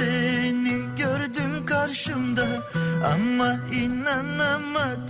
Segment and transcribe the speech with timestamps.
[0.00, 2.46] seni gördüm karşımda.
[3.12, 5.09] Ama inanamadım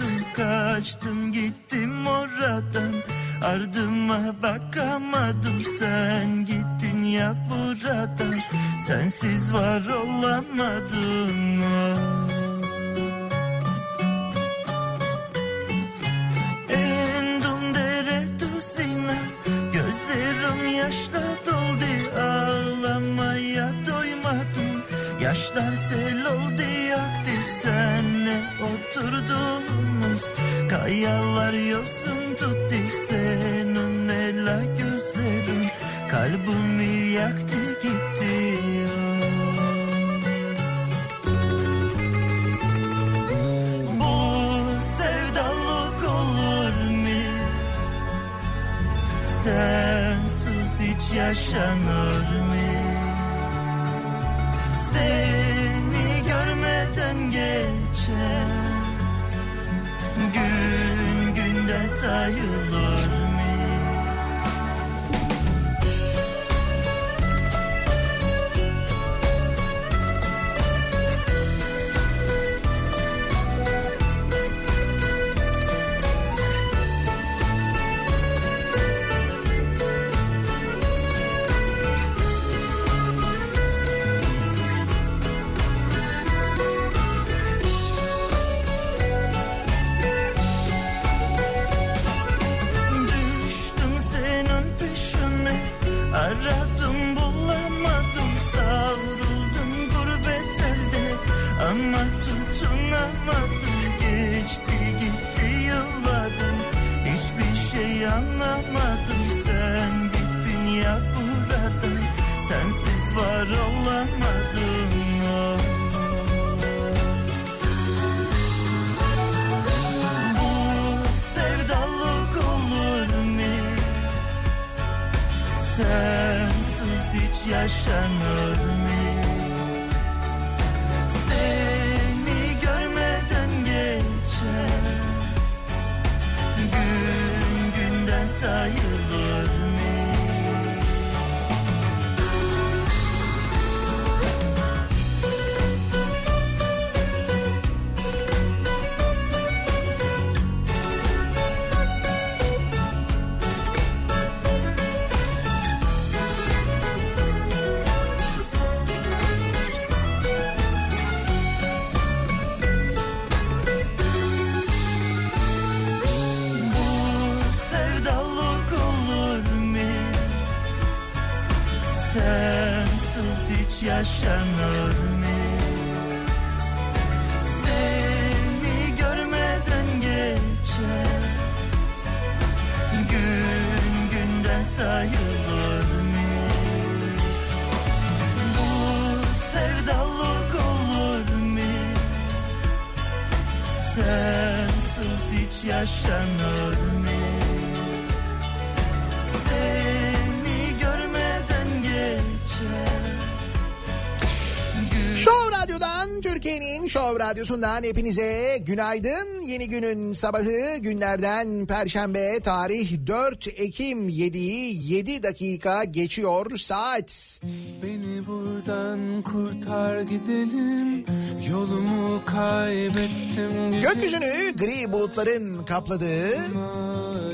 [207.30, 209.40] Radyosu'ndan hepinize günaydın.
[209.46, 217.40] Yeni günün sabahı günlerden Perşembe tarih 4 Ekim 7'yi 7 dakika geçiyor saat.
[217.82, 221.04] Beni buradan kurtar gidelim
[221.50, 226.30] Yolumu kaybettim Gökyüzünü gri bulutların kapladığı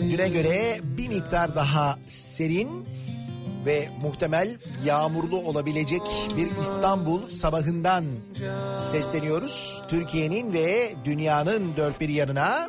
[0.00, 2.68] güne göre bir miktar daha serin
[3.66, 6.02] ve muhtemel yağmurlu olabilecek
[6.36, 8.04] bir İstanbul sabahından
[8.78, 9.82] sesleniyoruz.
[9.88, 12.68] Türkiye'nin ve dünyanın dört bir yanına.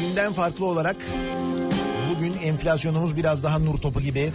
[0.00, 0.96] Günden farklı olarak
[2.10, 4.32] bugün enflasyonumuz biraz daha nur topu gibi.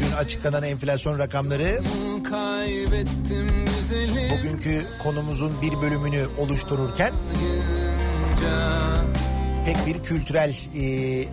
[0.00, 1.80] Dün açıklanan enflasyon rakamları
[4.30, 7.12] bugünkü konumuzun bir bölümünü oluştururken
[9.66, 11.24] pek bir kültürel e,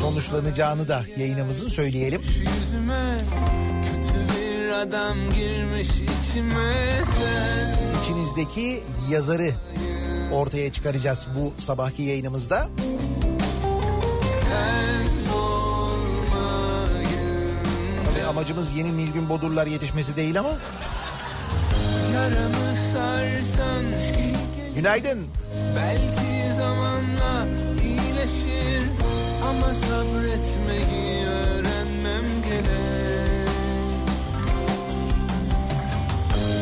[0.00, 2.22] sonuçlanacağını da yayınımızın söyleyelim.
[8.02, 8.80] İçinizdeki
[9.10, 9.50] yazarı
[10.32, 12.68] ortaya çıkaracağız bu sabahki yayınımızda.
[18.32, 20.48] Amacımız yeni Nilgün Bodurlar yetişmesi değil ama
[22.92, 23.84] sarsan
[24.76, 25.26] Günaydın.
[25.76, 27.46] Belki zamanla
[27.82, 28.88] iyileşir
[29.48, 33.48] ama sabretmeyi öğrenmem gerek.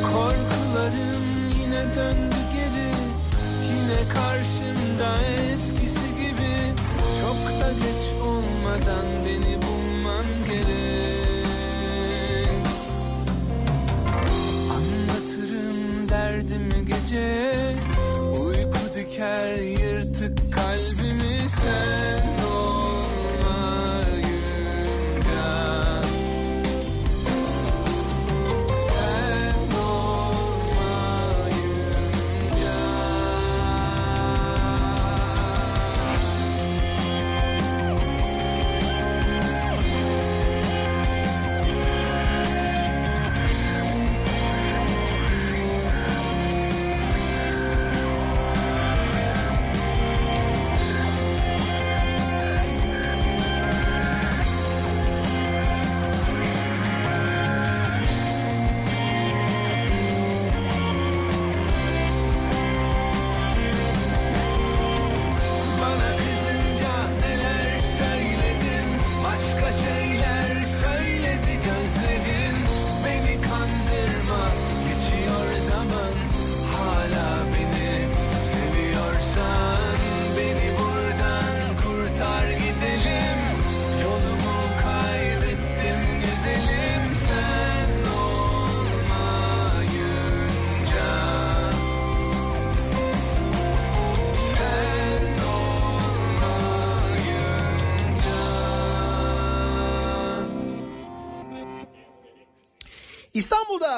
[0.03, 2.93] Korkularım yine döndü geri,
[3.73, 5.23] yine karşımda
[5.53, 6.75] eskisi gibi.
[7.21, 11.40] Çok da geç olmadan beni bulman gerek.
[17.11, 17.60] 些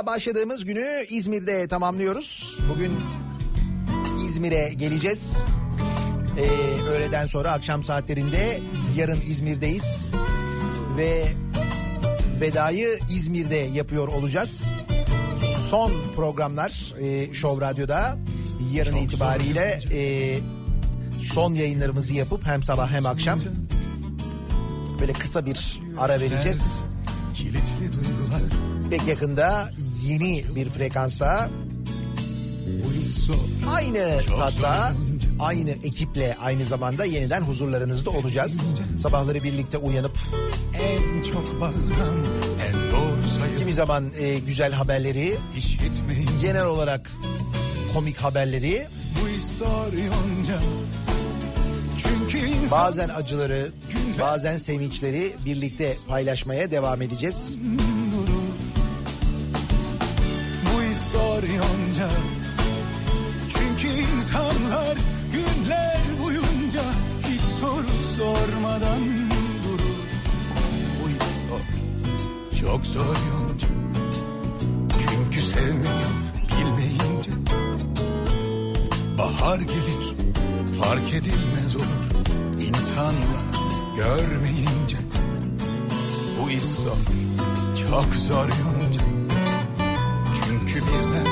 [0.06, 2.58] Başladığımız günü İzmir'de tamamlıyoruz.
[2.74, 2.92] Bugün
[4.26, 5.42] İzmir'e geleceğiz.
[6.38, 8.60] Ee, öğleden sonra akşam saatlerinde
[8.96, 10.08] yarın İzmir'deyiz.
[10.96, 11.24] Ve
[12.40, 14.70] vedayı İzmir'de yapıyor olacağız.
[15.70, 18.18] Son programlar e, Show Radyo'da
[18.72, 20.38] yarın itibariyle e,
[21.22, 23.40] son yayınlarımızı yapıp hem sabah hem akşam
[25.00, 26.82] böyle kısa bir ara vereceğiz.
[28.90, 29.70] Pek yakında
[30.06, 31.50] yeni bir frekansta
[33.74, 34.92] aynı tatta
[35.40, 38.74] aynı ekiple aynı zamanda yeniden huzurlarınızda olacağız.
[38.98, 40.18] Sabahları birlikte uyanıp
[40.74, 42.18] En çok bağıran
[42.60, 45.36] En doğru sayı kimi zaman e, güzel haberleri,
[46.40, 47.10] genel olarak
[47.94, 48.86] komik haberleri,
[52.70, 53.72] bazen acıları,
[54.20, 57.56] bazen sevinçleri birlikte paylaşmaya devam edeceğiz.
[61.62, 62.08] Soruyorca
[63.48, 64.96] Çünkü insanlar
[65.32, 66.82] günler boyunca
[67.28, 69.00] Hiç soru sormadan
[69.64, 69.98] durur.
[70.98, 73.68] Bu iş zor Çok zor yonca.
[74.98, 76.08] Çünkü sevmeyi
[76.58, 77.30] bilmeyince.
[79.18, 80.16] Bahar gelir
[80.82, 82.02] fark edilmez olur.
[82.68, 83.42] İnsanlar
[83.96, 84.96] görmeyince.
[86.40, 86.96] Bu iş zor
[87.90, 89.00] çok zor yonca.
[90.34, 91.31] Çünkü bizden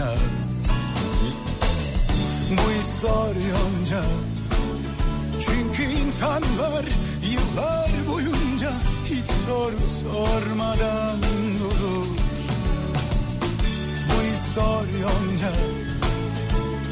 [0.00, 0.14] umursamayınca
[2.50, 4.04] Bu zor yonca
[5.40, 6.84] çünkü insanlar
[7.32, 8.70] yıllar boyunca
[9.06, 11.22] hiç soru sormadan
[11.60, 12.06] durur.
[14.08, 14.20] Bu
[14.54, 15.52] zor yonca.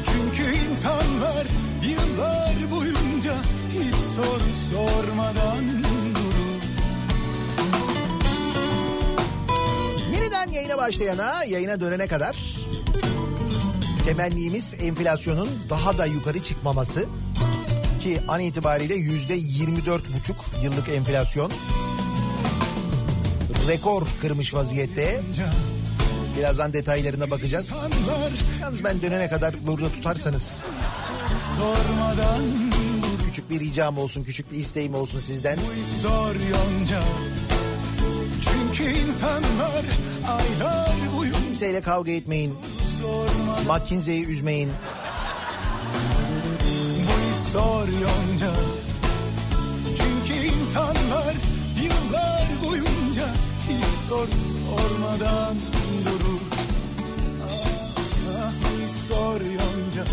[0.05, 1.47] Çünkü insanlar
[1.83, 3.33] yıllar boyunca
[3.73, 6.19] hiç soru sormadan durur.
[10.13, 12.48] Yeniden yayına başlayana, yayına dönene kadar
[14.09, 17.05] temennimiz enflasyonun daha da yukarı çıkmaması
[18.01, 21.51] ki an itibariyle yüzde 24 buçuk yıllık enflasyon
[23.67, 25.21] rekor kırmış vaziyette.
[26.37, 27.73] Birazdan detaylarına bakacağız.
[28.61, 30.59] Yalnız ben dönene kadar burada tutarsanız
[33.25, 35.59] küçük bir ricam olsun, küçük bir isteğim olsun sizden.
[38.41, 39.85] Çünkü insanlar
[40.27, 42.55] aylar boyunca Kimseyle kavga etmeyin,
[43.69, 44.69] McKinsey'i üzmeyin.
[47.07, 48.53] Bu zor yonca
[49.97, 51.35] Çünkü insanlar
[51.83, 53.27] yıllar boyunca
[53.69, 54.29] Hiç soru
[54.69, 55.55] sormadan
[56.05, 56.41] durur
[57.43, 58.53] Ah,
[59.11, 60.03] ah, yonca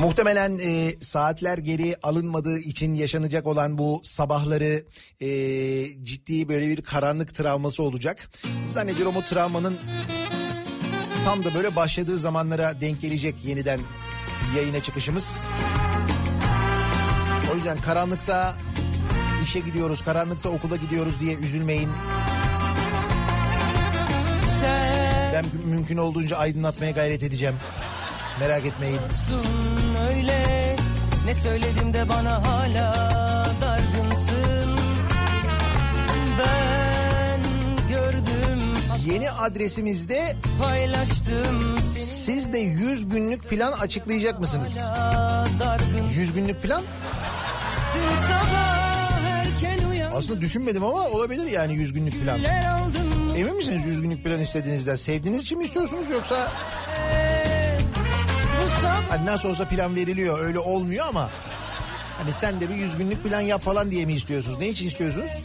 [0.00, 4.84] Muhtemelen e, saatler geri alınmadığı için yaşanacak olan bu sabahları
[5.20, 5.28] e,
[6.02, 8.30] ciddi böyle bir karanlık travması olacak.
[8.64, 9.78] Zannediyorum o travmanın
[11.24, 13.80] tam da böyle başladığı zamanlara denk gelecek yeniden
[14.56, 15.46] yayına çıkışımız.
[17.52, 18.54] O yüzden karanlıkta
[19.42, 21.90] işe gidiyoruz, karanlıkta okula gidiyoruz diye üzülmeyin.
[25.34, 27.54] Ben mümkün olduğunca aydınlatmaya gayret edeceğim.
[28.40, 28.98] Merak etmeyin.
[30.10, 30.76] Öyle
[31.26, 32.94] Ne söyledim de bana hala
[33.62, 33.81] dargınsın
[39.04, 41.78] Yeni adresimizde paylaştım
[42.24, 44.78] siz de 100 günlük plan açıklayacak mısınız?
[45.60, 46.82] dargın 100 günlük plan?
[50.14, 52.38] Aslında düşünmedim ama olabilir yani 100 günlük plan.
[53.36, 54.94] Emin misiniz 100 günlük plan istediğinizden?
[54.94, 56.52] Sevdiğiniz için mi istiyorsunuz yoksa
[59.08, 61.30] hani nasıl olsa plan veriliyor öyle olmuyor ama
[62.18, 64.58] hani sen de bir 100 günlük plan yap falan diye mi istiyorsunuz?
[64.58, 65.42] Ne için istiyorsunuz?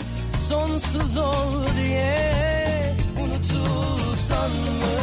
[0.49, 2.56] sonsuz ol diye
[4.27, 4.95] Unutulsan mı?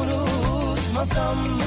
[0.00, 1.62] Unutmasam mı?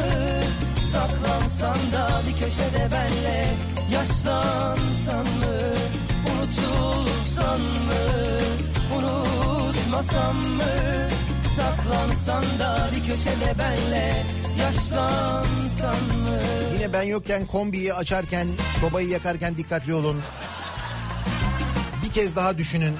[0.91, 3.47] Saklansan da bir köşede benle
[3.93, 5.57] Yaşlansan mı?
[6.31, 8.03] Unutulsan mı?
[8.97, 10.63] Unutmasam mı?
[11.55, 14.23] Saklansan da bir köşede benle
[14.59, 16.39] Yaşlansan mı?
[16.73, 18.47] Yine ben yokken kombiyi açarken,
[18.81, 20.21] sobayı yakarken dikkatli olun.
[22.03, 22.93] Bir kez daha düşünün.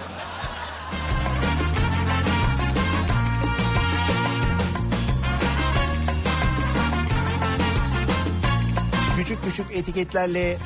[9.32, 10.58] Küçük küçük etiketlerle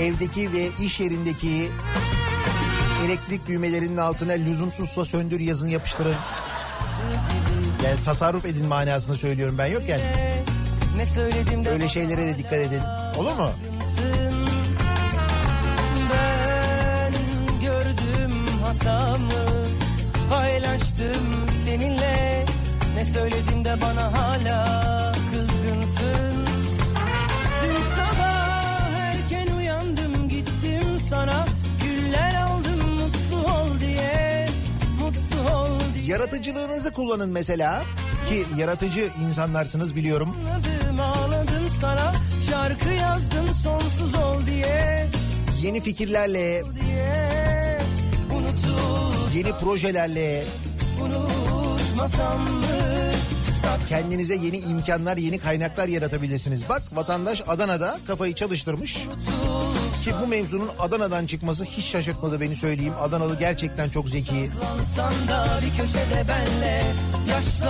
[0.00, 1.70] evdeki ve iş yerindeki
[3.06, 6.14] elektrik düğmelerinin altına lüzumsuzsa söndür yazın yapıştırın.
[7.84, 9.66] Yani tasarruf edin manasında söylüyorum ben
[11.06, 12.80] söyledim de Öyle şeylere de dikkat edin.
[13.18, 13.50] Olur mu?
[36.10, 37.82] Yaratıcılığınızı kullanın mesela.
[38.28, 40.36] Ki yaratıcı insanlarsınız biliyorum.
[40.46, 42.12] Ağladım ağladım sana
[42.50, 45.06] Şarkı yazdım sonsuz ol diye
[45.62, 47.78] Yeni fikirlerle, diye
[49.34, 50.44] yeni projelerle,
[51.02, 52.60] unutmasam mı
[53.88, 56.68] kendinize yeni imkanlar, yeni kaynaklar yaratabilirsiniz.
[56.68, 59.06] Bak vatandaş Adana'da kafayı çalıştırmış.
[60.04, 62.94] Ki bu mevzunun Adana'dan çıkması hiç şaşırtmadı beni söyleyeyim.
[63.00, 64.50] Adanalı gerçekten çok zeki.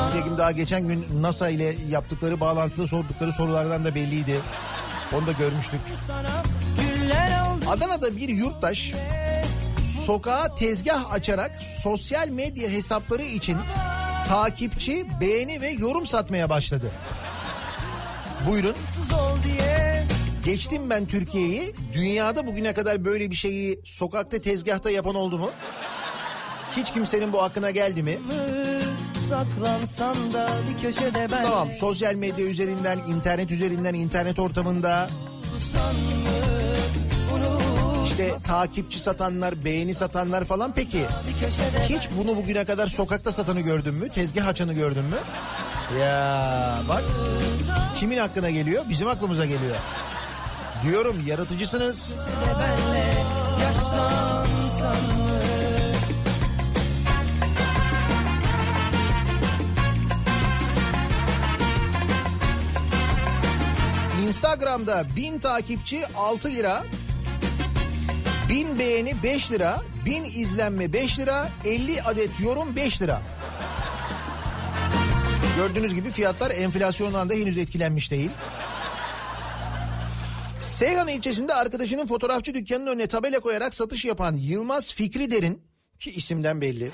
[0.08, 4.40] Nitekim daha geçen gün NASA ile yaptıkları bağlantıda sordukları sorulardan da belliydi.
[5.16, 5.80] Onu da görmüştük.
[7.68, 8.92] Adana'da bir yurttaş
[10.06, 13.58] sokağa tezgah açarak sosyal medya hesapları için
[14.28, 16.90] takipçi, beğeni ve yorum satmaya başladı.
[18.48, 18.74] Buyurun.
[20.44, 21.74] Geçtim ben Türkiye'yi.
[21.92, 25.50] Dünyada bugüne kadar böyle bir şeyi sokakta tezgahta yapan oldu mu?
[26.76, 28.18] Hiç kimsenin bu aklına geldi mi?
[29.28, 35.08] saklansan da bir köşede ben Tamam sosyal medya üzerinden, internet üzerinden, internet ortamında
[38.04, 41.04] işte takipçi satanlar, beğeni satanlar falan peki
[41.88, 44.08] hiç bunu bugüne kadar sokakta satanı gördün mü?
[44.08, 45.16] Tezgah açanı gördün mü?
[46.00, 47.02] Ya bak
[47.96, 48.84] kimin aklına geliyor?
[48.88, 49.76] Bizim aklımıza geliyor.
[50.84, 52.14] Diyorum yaratıcısınız.
[64.26, 66.84] Instagram'da 1000 takipçi 6 lira.
[68.48, 69.80] 1000 beğeni 5 lira.
[70.06, 71.48] 1000 izlenme 5 lira.
[71.64, 73.20] 50 adet yorum 5 lira.
[75.56, 78.30] Gördüğünüz gibi fiyatlar enflasyondan da henüz etkilenmiş değil.
[80.80, 85.62] Seyhan ilçesinde arkadaşının fotoğrafçı dükkanının önüne tabela koyarak satış yapan Yılmaz Fikri Derin
[85.98, 86.90] ki isimden belli.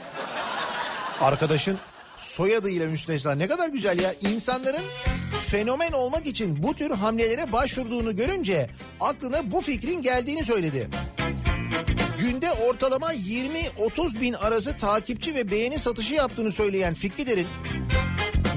[1.20, 1.78] Arkadaşın
[2.16, 4.14] soyadıyla müstesna ne kadar güzel ya.
[4.20, 4.84] İnsanların
[5.46, 10.88] fenomen olmak için bu tür hamlelere başvurduğunu görünce aklına bu fikrin geldiğini söyledi.
[12.20, 17.46] Günde ortalama 20-30 bin arası takipçi ve beğeni satışı yaptığını söyleyen Fikri Derin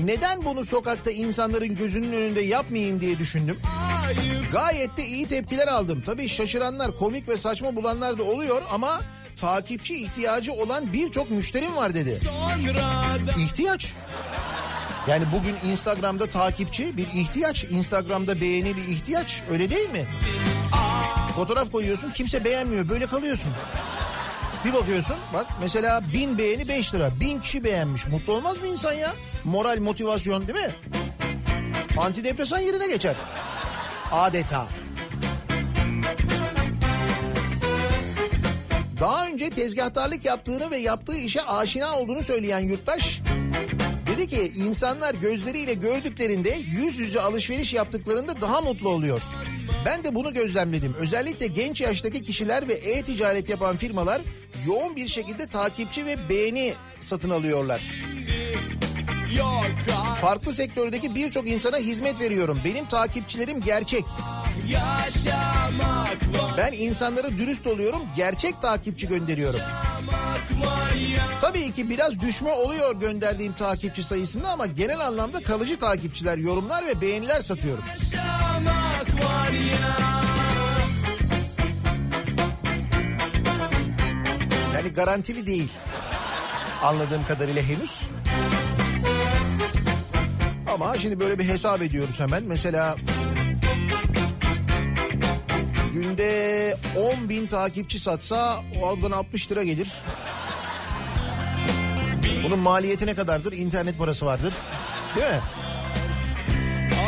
[0.06, 3.60] neden bunu sokakta insanların gözünün önünde yapmayayım diye düşündüm.
[4.51, 6.03] Gayet de iyi tepkiler aldım.
[6.06, 9.01] Tabii şaşıranlar, komik ve saçma bulanlar da oluyor ama
[9.38, 12.20] takipçi ihtiyacı olan birçok müşterim var dedi.
[13.38, 13.94] İhtiyaç.
[15.08, 20.06] Yani bugün Instagram'da takipçi bir ihtiyaç, Instagram'da beğeni bir ihtiyaç öyle değil mi?
[21.36, 23.51] Fotoğraf koyuyorsun kimse beğenmiyor böyle kalıyorsun.
[24.66, 27.10] Bir bakıyorsun bak mesela bin beğeni 5 lira.
[27.20, 28.08] Bin kişi beğenmiş.
[28.08, 29.13] Mutlu olmaz mı insan ya?
[29.44, 30.75] Moral motivasyon değil mi?
[31.98, 33.16] Antidepresan yerine geçer.
[34.12, 34.68] Adeta.
[39.00, 43.22] Daha önce tezgahtarlık yaptığını ve yaptığı işe aşina olduğunu söyleyen yurttaş
[44.20, 49.22] dedi ki insanlar gözleriyle gördüklerinde yüz yüze alışveriş yaptıklarında daha mutlu oluyor.
[49.86, 50.94] Ben de bunu gözlemledim.
[50.94, 54.22] Özellikle genç yaştaki kişiler ve e-ticaret yapan firmalar
[54.68, 57.82] yoğun bir şekilde takipçi ve beğeni satın alıyorlar.
[60.22, 62.60] Farklı sektördeki birçok insana hizmet veriyorum.
[62.66, 64.04] Benim takipçilerim gerçek.
[66.58, 68.02] Ben insanlara dürüst oluyorum.
[68.16, 69.60] Gerçek takipçi gönderiyorum.
[71.42, 77.02] Tabii ki biraz düşme oluyor gönderdiğim takipçi sayısında ama genel anlamda kalıcı takipçiler, yorumlar ve
[77.02, 77.84] beğeniler satıyorum.
[84.76, 85.70] Yani garantili değil.
[86.84, 88.02] Anladığım kadarıyla henüz.
[90.74, 92.44] Ama şimdi böyle bir hesap ediyoruz hemen.
[92.44, 92.96] Mesela
[95.93, 96.75] günde
[97.22, 99.93] 10 bin takipçi satsa oradan 60 lira gelir.
[102.43, 103.53] Bunun maliyeti ne kadardır?
[103.53, 104.53] İnternet parası vardır.
[105.15, 105.39] Değil mi?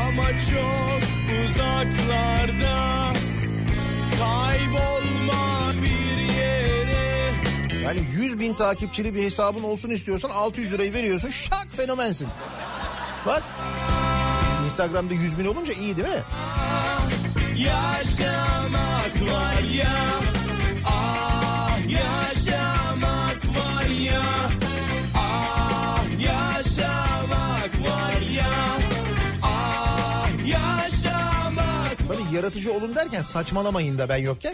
[0.08, 1.02] Ama çok
[1.46, 3.14] uzaklarda
[4.20, 7.32] Kaybolma bir yere
[7.84, 12.28] Yani 100 bin takipçili bir hesabın olsun istiyorsan 600 lirayı veriyorsun şak fenomensin.
[13.26, 13.44] Bak
[14.66, 16.24] Instagram'da 100 bin olunca iyi değil mi?
[17.66, 19.98] Yaşamak var ya
[20.86, 24.24] Ah yaşamak var ya
[25.16, 28.54] Ah yaşamak var ya
[29.44, 34.54] Ah yaşamak Böyle yaratıcı olun derken saçmalamayın da ben yokken.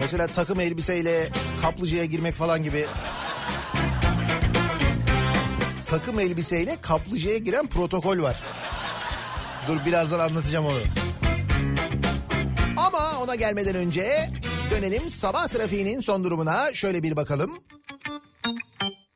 [0.00, 1.30] Mesela takım elbiseyle
[1.62, 2.86] kaplıcaya girmek falan gibi.
[5.84, 8.36] Takım elbiseyle kaplıcaya giren protokol var.
[9.68, 11.09] Dur birazdan anlatacağım onu.
[13.30, 14.28] Ona gelmeden önce
[14.70, 17.58] dönelim sabah trafiğinin son durumuna şöyle bir bakalım.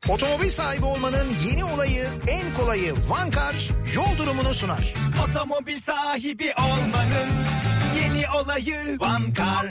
[0.09, 4.93] Otomobil sahibi olmanın yeni olayı, en kolayı Vankar yol durumunu sunar.
[5.27, 7.29] Otomobil sahibi olmanın
[8.01, 9.69] yeni olayı Vankar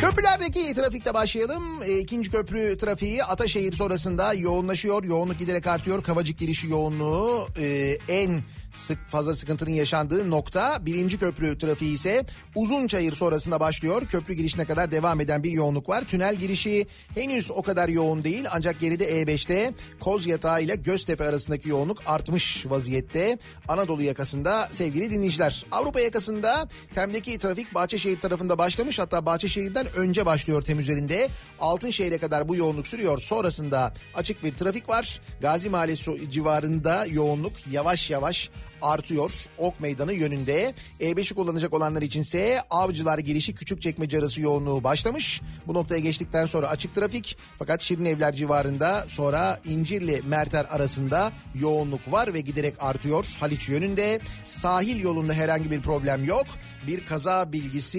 [0.00, 1.64] Köprülerdeki trafikte başlayalım.
[1.86, 5.04] E, ikinci köprü trafiği Ataşehir sonrasında yoğunlaşıyor.
[5.04, 6.02] Yoğunluk giderek artıyor.
[6.02, 8.30] Kavacık girişi yoğunluğu e, en
[8.78, 10.86] sık fazla sıkıntının yaşandığı nokta.
[10.86, 14.06] Birinci köprü trafiği ise Uzunçayır sonrasında başlıyor.
[14.06, 16.04] Köprü girişine kadar devam eden bir yoğunluk var.
[16.04, 18.44] Tünel girişi henüz o kadar yoğun değil.
[18.50, 23.38] Ancak geride E5'te Kozyatağı ile Göztepe arasındaki yoğunluk artmış vaziyette.
[23.68, 25.64] Anadolu yakasında sevgili dinleyiciler.
[25.72, 28.98] Avrupa yakasında Tem'deki trafik Bahçeşehir tarafında başlamış.
[28.98, 31.28] Hatta Bahçeşehir'den önce başlıyor Tem üzerinde.
[31.60, 33.18] Altınşehir'e kadar bu yoğunluk sürüyor.
[33.18, 35.20] Sonrasında açık bir trafik var.
[35.40, 38.50] Gazi Mahallesi civarında yoğunluk yavaş yavaş
[38.82, 39.32] artıyor.
[39.58, 40.74] Ok Meydanı yönünde.
[41.00, 45.40] E5'i kullanacak olanlar içinse Avcılar girişi Küçükçekmece arası yoğunluğu başlamış.
[45.66, 47.36] Bu noktaya geçtikten sonra açık trafik.
[47.58, 53.36] Fakat Şirin Evler civarında sonra İncirli Merter arasında yoğunluk var ve giderek artıyor.
[53.40, 56.46] Haliç yönünde sahil yolunda herhangi bir problem yok.
[56.86, 57.98] Bir kaza bilgisi,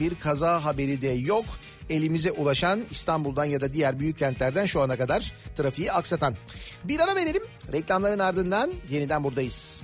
[0.00, 1.44] bir kaza haberi de yok
[1.90, 6.34] elimize ulaşan İstanbul'dan ya da diğer büyük kentlerden şu ana kadar trafiği aksatan.
[6.84, 7.42] Bir ara verelim.
[7.72, 9.80] Reklamların ardından yeniden buradayız.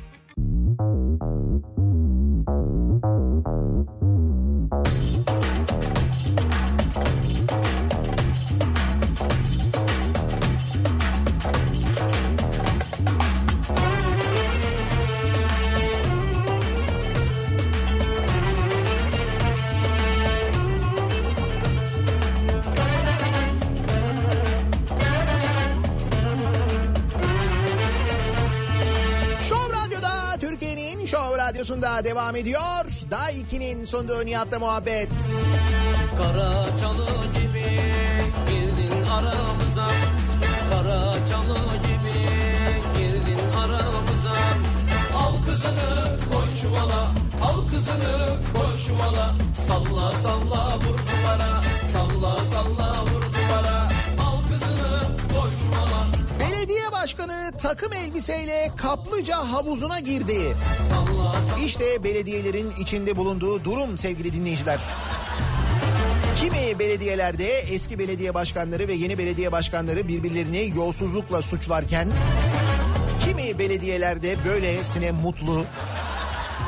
[31.65, 32.85] Radyosu'nda devam ediyor.
[33.11, 35.09] Daha 2'nin sonunda Nihat'la muhabbet.
[36.19, 37.81] Kara çalı gibi
[38.49, 39.89] girdin aramıza.
[40.71, 42.19] Kara çalı gibi
[42.99, 44.37] girdin aramıza.
[45.17, 47.09] Al kızını koy çuvala
[47.43, 49.35] Al kızını koy çuvala.
[49.55, 53.24] Salla salla vur duvara Salla salla vur
[56.65, 60.57] Belediye başkanı takım elbiseyle kaplıca havuzuna girdi.
[61.65, 64.81] İşte belediyelerin içinde bulunduğu durum sevgili dinleyiciler.
[66.41, 72.09] Kimi belediyelerde eski belediye başkanları ve yeni belediye başkanları birbirlerini yolsuzlukla suçlarken
[73.25, 75.65] kimi belediyelerde böylesine mutlu,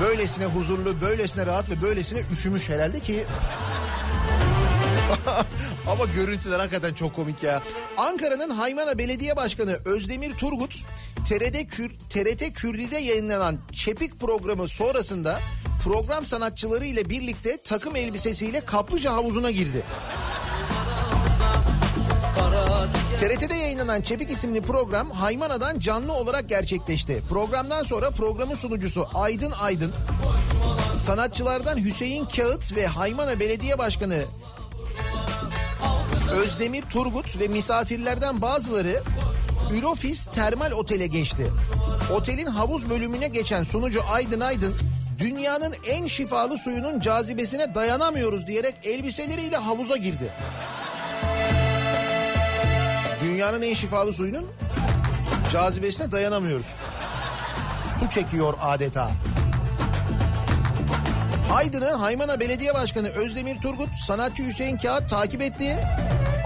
[0.00, 3.24] böylesine huzurlu, böylesine rahat ve böylesine üşümüş herhalde ki
[5.90, 7.62] ama görüntüler hakikaten çok komik ya.
[7.96, 10.74] Ankara'nın Haymana Belediye Başkanı Özdemir Turgut
[11.28, 15.40] TRT, Kür, TRT Kürdi'de yayınlanan Çepik programı sonrasında
[15.84, 19.82] program sanatçıları ile birlikte takım elbisesiyle kaplıca havuzuna girdi.
[23.20, 27.22] TRT'de yayınlanan Çepik isimli program Haymana'dan canlı olarak gerçekleşti.
[27.28, 29.92] Programdan sonra programın sunucusu Aydın Aydın,
[31.04, 34.24] sanatçılardan Hüseyin Kağıt ve Haymana Belediye Başkanı
[36.30, 39.02] Özdemir Turgut ve misafirlerden bazıları
[39.78, 41.52] Ürofis Termal Otel'e geçti.
[42.12, 44.74] Otelin havuz bölümüne geçen sunucu Aydın Aydın
[45.18, 50.32] dünyanın en şifalı suyunun cazibesine dayanamıyoruz diyerek elbiseleriyle havuza girdi.
[53.24, 54.46] Dünyanın en şifalı suyunun
[55.52, 56.76] cazibesine dayanamıyoruz.
[58.00, 59.10] Su çekiyor adeta.
[61.54, 65.76] Aydın'ı Haymana Belediye Başkanı Özdemir Turgut, sanatçı Hüseyin Kağıt takip etti.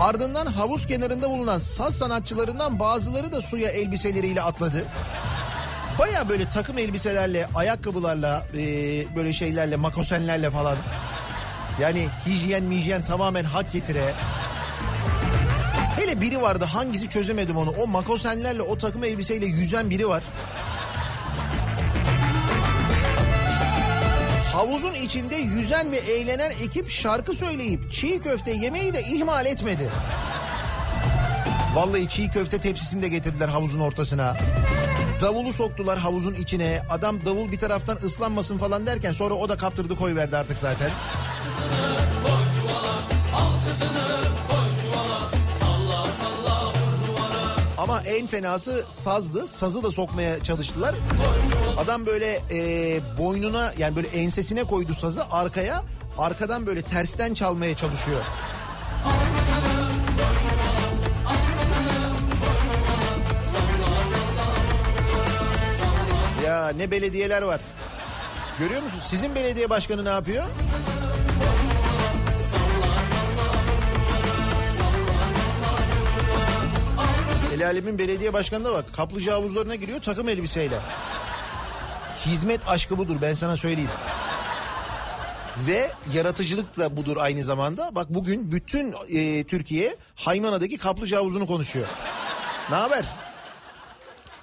[0.01, 4.85] Ardından havuz kenarında bulunan saz sanatçılarından bazıları da suya elbiseleriyle atladı.
[5.99, 8.57] Baya böyle takım elbiselerle, ayakkabılarla, e,
[9.17, 10.77] böyle şeylerle, makosenlerle falan.
[11.81, 14.15] Yani hijyen mijyen tamamen hak getire.
[15.97, 17.71] Hele biri vardı hangisi çözemedim onu.
[17.71, 20.23] O makosenlerle o takım elbiseyle yüzen biri var.
[24.53, 29.89] Havuzun içinde yüzen ve eğlenen ekip şarkı söyleyip çiğ köfte yemeyi de ihmal etmedi.
[31.75, 34.37] Vallahi çiğ köfte tepsisini de getirdiler havuzun ortasına.
[35.21, 36.83] Davulu soktular havuzun içine.
[36.91, 40.91] Adam davul bir taraftan ıslanmasın falan derken sonra o da kaptırdı koyverdi artık zaten.
[47.79, 49.47] Ama en fenası sazdı.
[49.49, 50.95] Sazı da sokmaya çalıştılar.
[51.81, 55.83] Adam böyle e, boynuna yani böyle ensesine koydu sazı arkaya.
[56.19, 58.21] Arkadan böyle tersten çalmaya çalışıyor.
[66.47, 67.61] Ya ne belediyeler var.
[68.59, 69.01] Görüyor musun?
[69.05, 70.45] Sizin belediye başkanı ne yapıyor?
[77.55, 78.85] El belediye başkanına bak.
[78.97, 80.77] Kaplıca havuzlarına giriyor takım elbiseyle.
[82.27, 83.91] Hizmet aşkı budur ben sana söyleyeyim.
[85.67, 87.95] Ve yaratıcılık da budur aynı zamanda.
[87.95, 91.87] Bak bugün bütün e, Türkiye Haymana'daki kaplıca havuzunu konuşuyor.
[92.71, 93.05] Ne haber?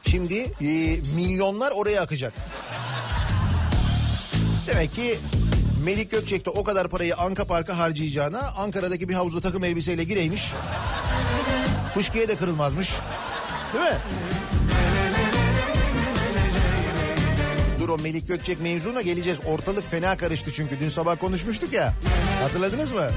[0.07, 2.33] Şimdi e, milyonlar oraya akacak.
[4.67, 5.19] Demek ki
[5.83, 10.51] Melik Gökçek de o kadar parayı Anka Park'a harcayacağına Ankara'daki bir havuza takım elbiseyle gireymiş.
[11.93, 12.93] Fışkıya da kırılmazmış.
[13.73, 13.97] Değil mi?
[17.89, 19.39] O Melik Gökçek mevzuna geleceğiz.
[19.45, 20.79] Ortalık fena karıştı çünkü.
[20.79, 21.93] Dün sabah konuşmuştuk ya.
[22.41, 23.09] Hatırladınız mı?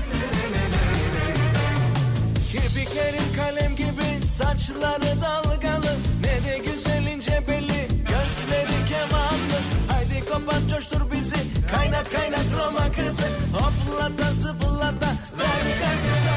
[2.52, 11.12] Kirpiklerin kalem gibi saçları dalgalı Ne de güzel ince belli gözleri kemanlı Haydi kopat coştur
[11.12, 11.36] bizi
[11.74, 16.29] kaynat kaynat Roma kızı Hoplata zıplata ver gazı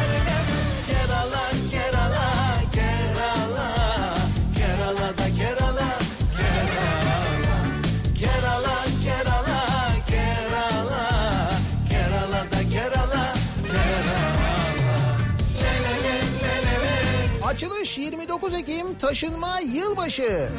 [17.97, 20.49] 29 Ekim taşınma yılbaşı.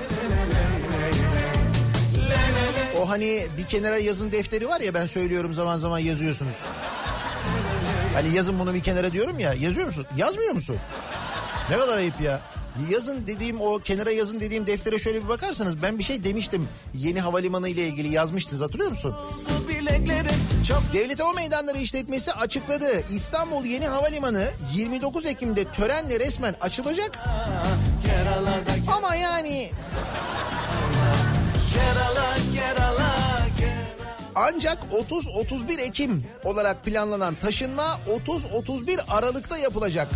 [2.99, 6.61] O hani bir kenara yazın defteri var ya ben söylüyorum zaman zaman yazıyorsunuz.
[8.14, 10.07] Hani yazın bunu bir kenara diyorum ya yazıyor musun?
[10.16, 10.77] Yazmıyor musun?
[11.70, 12.40] Ne kadar ayıp ya.
[12.91, 16.69] Yazın dediğim o kenara yazın dediğim deftere şöyle bir bakarsanız ben bir şey demiştim.
[16.95, 19.15] Yeni havalimanı ile ilgili yazmıştınız hatırlıyor musun?
[20.93, 23.05] Devlet Hava Meydanları İşletmesi açıkladı.
[23.15, 27.19] İstanbul Yeni Havalimanı 29 Ekim'de törenle resmen açılacak.
[28.97, 29.71] Ama yani
[34.35, 40.09] ancak 30-31 Ekim olarak planlanan taşınma 30-31 Aralık'ta yapılacak.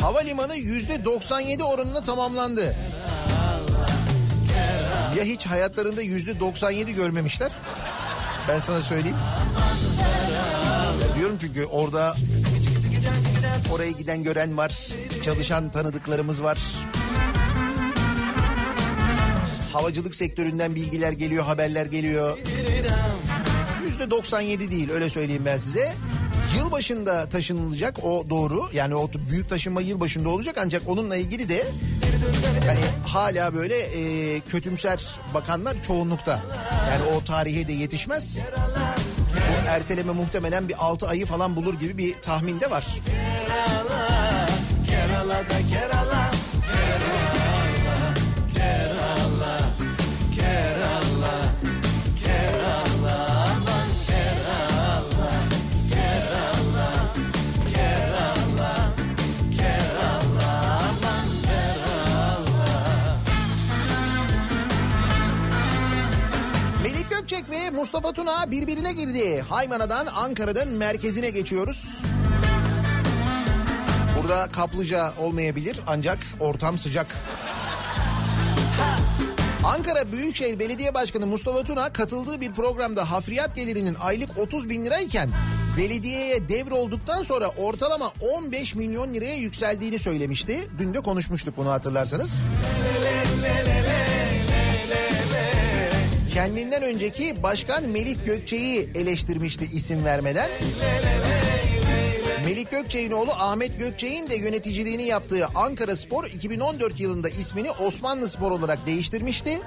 [0.00, 2.76] Havalimanı %97 oranına tamamlandı.
[5.18, 7.50] Ya hiç hayatlarında %97 görmemişler.
[8.48, 9.16] Ben sana söyleyeyim.
[11.00, 12.14] Ya diyorum çünkü orada
[13.72, 14.88] oraya giden gören var.
[15.22, 16.58] Çalışan tanıdıklarımız var.
[19.72, 22.38] Havacılık sektöründen bilgiler geliyor, haberler geliyor.
[23.86, 25.92] Yüzde 97 değil öyle söyleyeyim ben size.
[26.60, 28.68] Yılbaşında taşınılacak o doğru.
[28.72, 31.64] Yani o büyük taşınma yılbaşında olacak ancak onunla ilgili de
[32.66, 36.42] yani hala böyle e, kötümser bakanlar çoğunlukta.
[36.90, 38.38] Yani o tarihe de yetişmez.
[39.34, 42.86] Bu erteleme muhtemelen bir 6 ayı falan bulur gibi bir tahmin de var.
[43.06, 44.48] Kerala'da
[44.90, 46.09] Kerala Kerala
[67.30, 69.44] Gökçek ve Mustafa Tuna birbirine girdi.
[69.48, 71.98] Haymana'dan Ankara'dan merkezine geçiyoruz.
[74.18, 77.06] Burada kaplıca olmayabilir ancak ortam sıcak.
[79.64, 85.30] Ankara Büyükşehir Belediye Başkanı Mustafa Tuna katıldığı bir programda hafriyat gelirinin aylık 30 bin lirayken
[85.78, 90.68] belediyeye devrolduktan sonra ortalama 15 milyon liraya yükseldiğini söylemişti.
[90.78, 92.48] Dün de konuşmuştuk bunu hatırlarsanız.
[96.34, 100.50] Kendinden önceki Başkan Melik Gökçe'yi eleştirmişti isim vermeden.
[102.44, 108.50] Melik Gökçe'nin oğlu Ahmet Gökçe'nin de yöneticiliğini yaptığı Ankara Spor 2014 yılında ismini Osmanlı Spor
[108.50, 109.60] olarak değiştirmişti.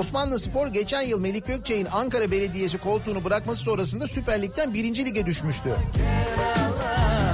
[0.00, 5.04] Osmanlı Spor geçen yıl Melik Gökçe'nin Ankara Belediyesi koltuğunu bırakması sonrasında Süper Lig'den 1.
[5.04, 5.70] Lig'e düşmüştü.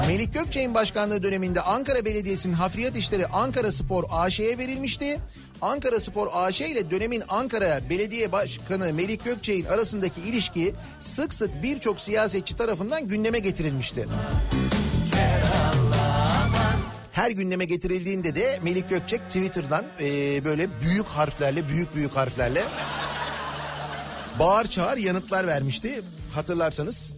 [0.08, 5.18] Melik Gökçe'nin başkanlığı döneminde Ankara Belediyesi'nin hafriyat işleri Ankara Spor AŞ'ye verilmişti.
[5.62, 12.00] Ankara Spor AŞ ile dönemin Ankara Belediye Başkanı Melik Gökçe'nin arasındaki ilişki sık sık birçok
[12.00, 14.08] siyasetçi tarafından gündeme getirilmişti.
[17.12, 22.62] Her gündeme getirildiğinde de Melik Gökçek Twitter'dan eee, böyle büyük harflerle, büyük büyük harflerle
[24.38, 26.02] bağır çağır yanıtlar vermişti.
[26.34, 27.14] Hatırlarsanız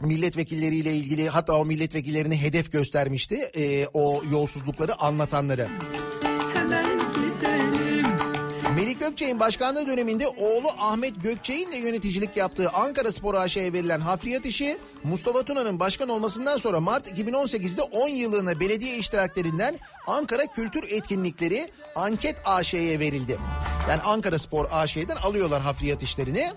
[0.00, 5.68] milletvekilleriyle ilgili hatta o milletvekillerini hedef göstermişti eee, o yolsuzlukları anlatanları.
[8.76, 14.46] Melik Gökçek'in başkanlığı döneminde oğlu Ahmet Gökçek'in de yöneticilik yaptığı Ankara Spor AŞ'ye verilen hafriyat
[14.46, 21.68] işi Mustafa Tuna'nın başkan olmasından sonra Mart 2018'de 10 yıllığına belediye iştiraklerinden Ankara Kültür Etkinlikleri
[21.94, 23.38] Anket AŞ'ye verildi.
[23.88, 26.52] Yani Ankara Spor AŞ'den alıyorlar hafriyat işlerini.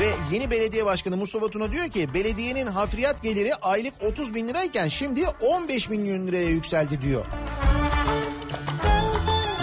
[0.00, 4.88] Ve yeni belediye başkanı Mustafa Tuna diyor ki belediyenin hafriyat geliri aylık 30 bin lirayken
[4.88, 7.26] şimdi 15 milyon liraya yükseldi diyor.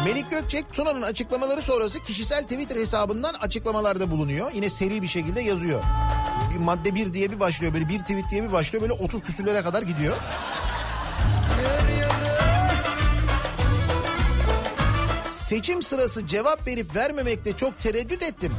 [0.05, 4.51] Melik Gökçek Tuna'nın açıklamaları sonrası kişisel Twitter hesabından açıklamalarda bulunuyor.
[4.53, 5.83] Yine seri bir şekilde yazıyor.
[6.53, 9.61] Bir madde bir diye bir başlıyor böyle bir tweet diye bir başlıyor böyle 30 küsürlere
[9.61, 10.17] kadar gidiyor.
[15.27, 18.51] Seçim sırası cevap verip vermemekte çok tereddüt ettim.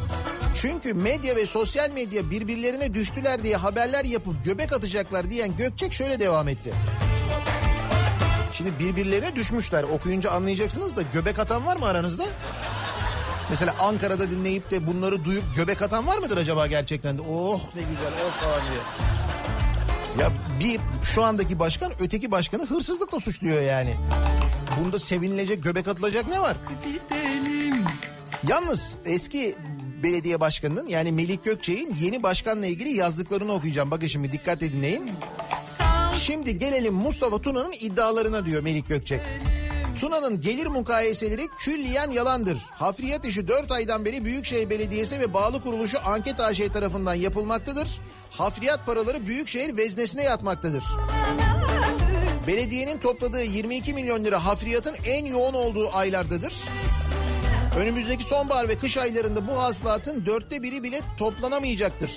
[0.61, 6.21] Çünkü medya ve sosyal medya birbirlerine düştüler diye haberler yapıp göbek atacaklar diyen Gökçek şöyle
[6.21, 6.73] devam etti.
[8.53, 9.83] Şimdi birbirlerine düşmüşler.
[9.83, 12.25] Okuyunca anlayacaksınız da göbek atan var mı aranızda?
[13.51, 17.23] Mesela Ankara'da dinleyip de bunları duyup göbek atan var mıdır acaba gerçekten de?
[17.23, 18.83] Oh ne güzel oh falan diye.
[20.19, 23.97] Ya bir şu andaki başkan öteki başkanı hırsızlıkla suçluyor yani.
[24.81, 26.57] Bunda sevinilecek göbek atılacak ne var?
[28.49, 29.57] Yalnız eski
[30.03, 33.91] belediye başkanının yani Melik Gökçek'in yeni başkanla ilgili yazdıklarını okuyacağım.
[33.91, 35.11] Bakın şimdi dikkatle dinleyin.
[36.27, 39.21] Şimdi gelelim Mustafa Tuna'nın iddialarına diyor Melik Gökçek.
[40.01, 42.59] Tuna'nın gelir mukayeseleri külliyen yalandır.
[42.71, 48.01] Hafriyat işi 4 aydan beri Büyükşehir Belediyesi ve bağlı kuruluşu Anket AŞ tarafından yapılmaktadır.
[48.31, 50.85] Hafriyat paraları Büyükşehir veznesine yatmaktadır.
[52.47, 56.55] Belediyenin topladığı 22 milyon lira hafriyatın en yoğun olduğu aylardadır.
[57.79, 62.11] Önümüzdeki sonbahar ve kış aylarında bu hasılatın dörtte biri bile toplanamayacaktır.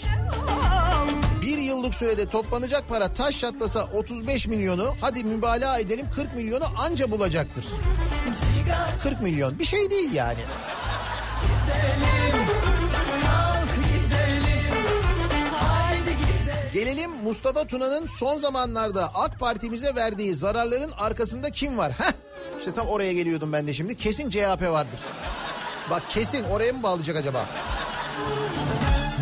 [1.46, 7.12] Bir yıllık sürede toplanacak para taş çatlasa 35 milyonu hadi mübalağa edelim 40 milyonu anca
[7.12, 7.66] bulacaktır.
[9.04, 10.40] 40 milyon bir şey değil yani.
[16.74, 21.92] Gelelim Mustafa Tuna'nın son zamanlarda AK Parti'mize verdiği zararların arkasında kim var?
[21.92, 22.12] Heh,
[22.60, 23.98] işte tam oraya geliyordum ben de şimdi.
[23.98, 25.00] Kesin CHP vardır.
[25.90, 27.46] Bak kesin oraya mı bağlayacak acaba?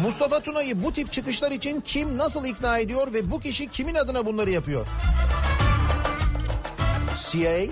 [0.04, 4.26] Mustafa Tuna'yı bu tip çıkışlar için kim nasıl ikna ediyor ve bu kişi kimin adına
[4.26, 4.88] bunları yapıyor?
[7.18, 7.66] CIA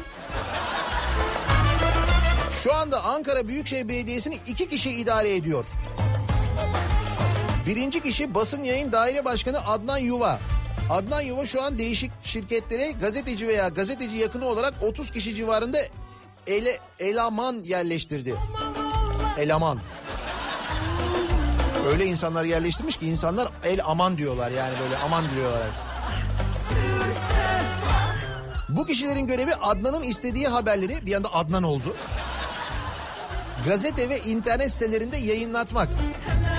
[2.64, 5.66] şu anda Ankara Büyükşehir Belediyesi'ni iki kişi idare ediyor.
[7.68, 10.40] Birinci kişi basın yayın daire başkanı Adnan Yuva.
[10.90, 15.80] Adnan Yuva şu an değişik şirketlere gazeteci veya gazeteci yakını olarak 30 kişi civarında
[16.48, 18.36] ele, eleman yerleştirdi.
[19.40, 19.80] Eleman.
[21.88, 25.68] Öyle insanlar yerleştirmiş ki insanlar el aman diyorlar yani böyle aman diyorlar.
[28.70, 31.96] Bu kişilerin görevi Adnan'ın istediği haberleri bir anda Adnan oldu.
[33.66, 35.90] Gazete ve internet sitelerinde yayınlatmak.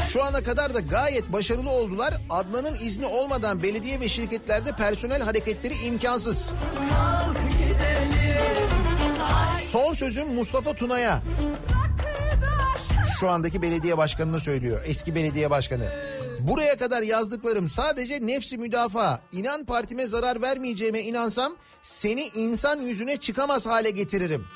[0.09, 2.15] Şu ana kadar da gayet başarılı oldular.
[2.31, 6.53] Adnan'ın izni olmadan belediye ve şirketlerde personel hareketleri imkansız.
[9.61, 11.23] Son sözüm Mustafa Tuna'ya.
[13.23, 14.81] Şu andaki belediye başkanını söylüyor.
[14.85, 15.93] Eski belediye başkanı.
[16.41, 19.21] Buraya kadar yazdıklarım sadece nefsi müdafaa.
[19.33, 24.47] İnan partime zarar vermeyeceğime inansam seni insan yüzüne çıkamaz hale getiririm.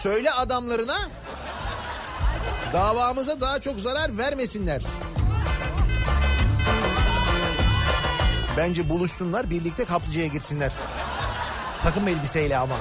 [0.00, 0.98] Söyle adamlarına
[2.72, 4.82] davamıza daha çok zarar vermesinler.
[8.56, 10.72] Bence buluşsunlar birlikte kaplıcaya girsinler.
[11.80, 12.76] Takım elbiseyle ama.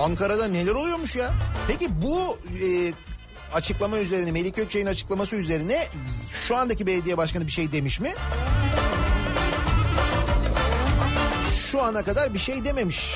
[0.00, 1.32] Ankara'da neler oluyormuş ya?
[1.68, 2.92] Peki bu e,
[3.54, 5.86] açıklama üzerine Melik Gökçe'nin açıklaması üzerine
[6.46, 8.14] şu andaki belediye başkanı bir şey demiş mi?
[11.70, 13.14] Şu ana kadar bir şey dememiş.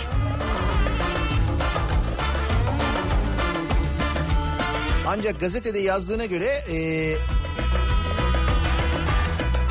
[5.07, 6.77] Ancak gazetede yazdığına göre e,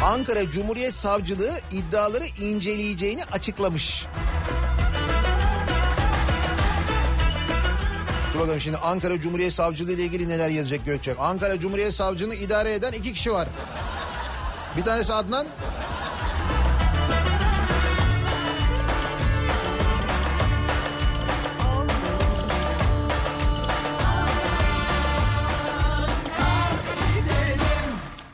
[0.04, 4.06] Ankara Cumhuriyet Savcılığı iddiaları inceleyeceğini açıklamış.
[8.41, 11.15] Bakalım şimdi Ankara Cumhuriyet Savcılığı ile ilgili neler yazacak Gökçek.
[11.19, 13.47] Ankara Cumhuriyet Savcılığını idare eden iki kişi var.
[14.77, 15.47] Bir tanesi Adnan.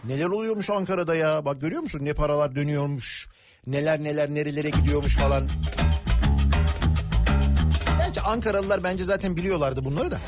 [0.04, 1.46] Neler oluyormuş Ankara'da ya?
[1.46, 3.28] Bak görüyor musun ne paralar dönüyormuş.
[3.68, 5.50] Neler neler nerelere gidiyormuş falan.
[8.28, 10.20] Ankaralılar bence zaten biliyorlardı bunları da.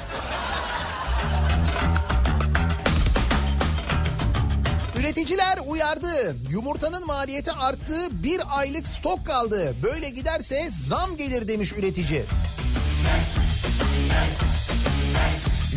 [4.99, 6.35] Üreticiler uyardı.
[6.49, 7.95] Yumurtanın maliyeti arttı.
[8.11, 9.75] Bir aylık stok kaldı.
[9.83, 12.23] Böyle giderse zam gelir demiş üretici.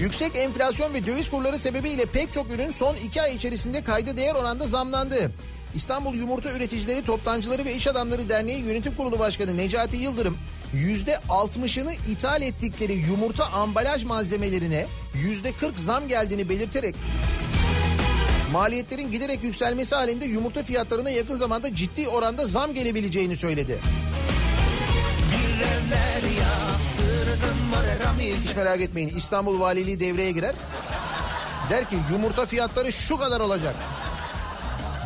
[0.01, 4.35] Yüksek enflasyon ve döviz kurları sebebiyle pek çok ürün son iki ay içerisinde kayda değer
[4.35, 5.31] oranda zamlandı.
[5.75, 10.39] İstanbul Yumurta Üreticileri Toptancıları ve İş Adamları Derneği Yönetim Kurulu Başkanı Necati Yıldırım
[10.73, 16.95] yüzde 60'ını ithal ettikleri yumurta ambalaj malzemelerine yüzde 40 zam geldiğini belirterek
[18.53, 23.79] maliyetlerin giderek yükselmesi halinde yumurta fiyatlarına yakın zamanda ciddi oranda zam gelebileceğini söyledi.
[28.21, 30.55] Hiç merak etmeyin İstanbul Valiliği devreye girer.
[31.71, 33.75] Der ki yumurta fiyatları şu kadar olacak.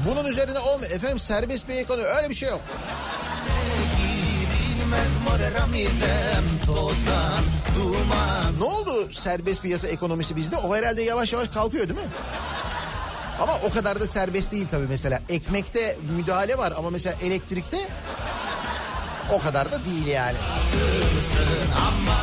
[0.09, 0.91] Bunun üzerine olmuyor.
[0.91, 2.61] Efendim serbest bir ekonomi öyle bir şey yok.
[8.59, 10.57] Ne oldu serbest piyasa ekonomisi bizde?
[10.57, 12.07] O herhalde yavaş yavaş kalkıyor değil mi?
[13.41, 15.21] Ama o kadar da serbest değil tabii mesela.
[15.29, 17.89] Ekmekte müdahale var ama mesela elektrikte
[19.33, 20.37] o kadar da değil yani.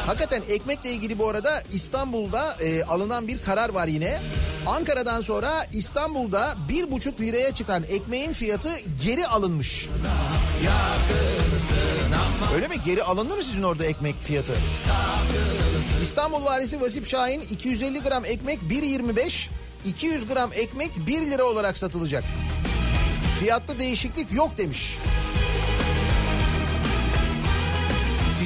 [0.08, 4.20] Hakikaten ekmekle ilgili bu arada İstanbul'da e, alınan bir karar var yine.
[4.68, 8.70] Ankara'dan sonra İstanbul'da bir buçuk liraya çıkan ekmeğin fiyatı
[9.04, 9.90] geri alınmış.
[12.56, 12.76] Öyle mi?
[12.86, 14.54] Geri alındı mı sizin orada ekmek fiyatı?
[16.04, 19.50] İstanbul Valisi Vasip Şahin 250 gram ekmek 1.25,
[19.86, 22.24] 200 gram ekmek 1 lira olarak satılacak.
[23.40, 24.98] Fiyatta değişiklik yok demiş.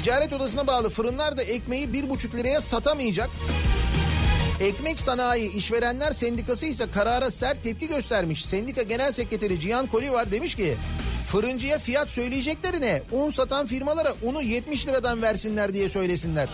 [0.08, 3.30] Ticaret odasına bağlı fırınlar da ekmeği bir buçuk liraya satamayacak.
[4.60, 8.46] Ekmek Sanayi İşverenler Sendikası ise karara sert tepki göstermiş.
[8.46, 10.76] Sendika Genel Sekreteri Cihan Koli var demiş ki
[11.28, 16.50] fırıncıya fiyat söyleyeceklerine un satan firmalara unu 70 liradan versinler diye söylesinler.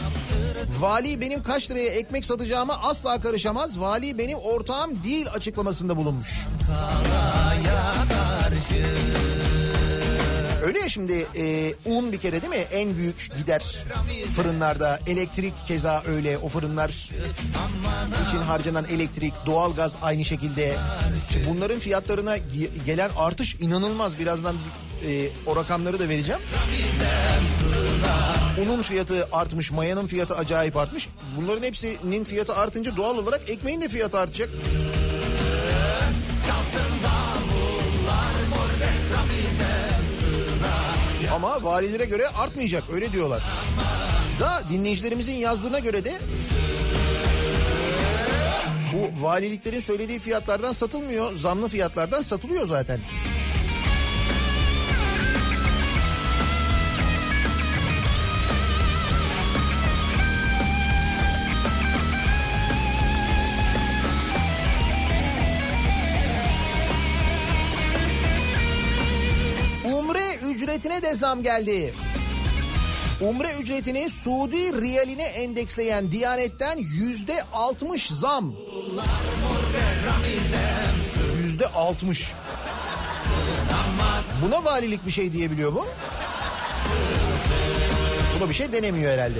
[0.79, 3.79] Vali benim kaç liraya ekmek satacağıma asla karışamaz.
[3.79, 6.47] Vali benim ortağım değil açıklamasında bulunmuş.
[10.63, 13.85] Öyle ya şimdi e, un bir kere değil mi en büyük gider
[14.35, 17.09] fırınlarda elektrik keza öyle o fırınlar
[18.27, 20.75] için harcanan elektrik doğalgaz aynı şekilde
[21.49, 24.55] bunların fiyatlarına ge- gelen artış inanılmaz birazdan
[25.07, 26.41] e, o rakamları da vereceğim.
[28.63, 31.09] Unun fiyatı artmış, mayanın fiyatı acayip artmış.
[31.37, 34.49] Bunların hepsinin fiyatı artınca doğal olarak ekmeğin de fiyatı artacak.
[41.33, 43.43] Ama valilere göre artmayacak öyle diyorlar.
[44.39, 46.19] Da dinleyicilerimizin yazdığına göre de
[48.93, 51.33] bu valiliklerin söylediği fiyatlardan satılmıyor.
[51.35, 52.99] Zamlı fiyatlardan satılıyor zaten.
[70.83, 71.93] Ücretine de zam geldi.
[73.21, 78.53] Umre ücretini Suudi riyaline endeksleyen Diyanet'ten yüzde 60 zam.
[81.43, 82.33] Yüzde 60.
[84.41, 85.85] Buna valilik bir şey diyebiliyor mu?
[88.39, 89.39] Buna bir şey denemiyor herhalde.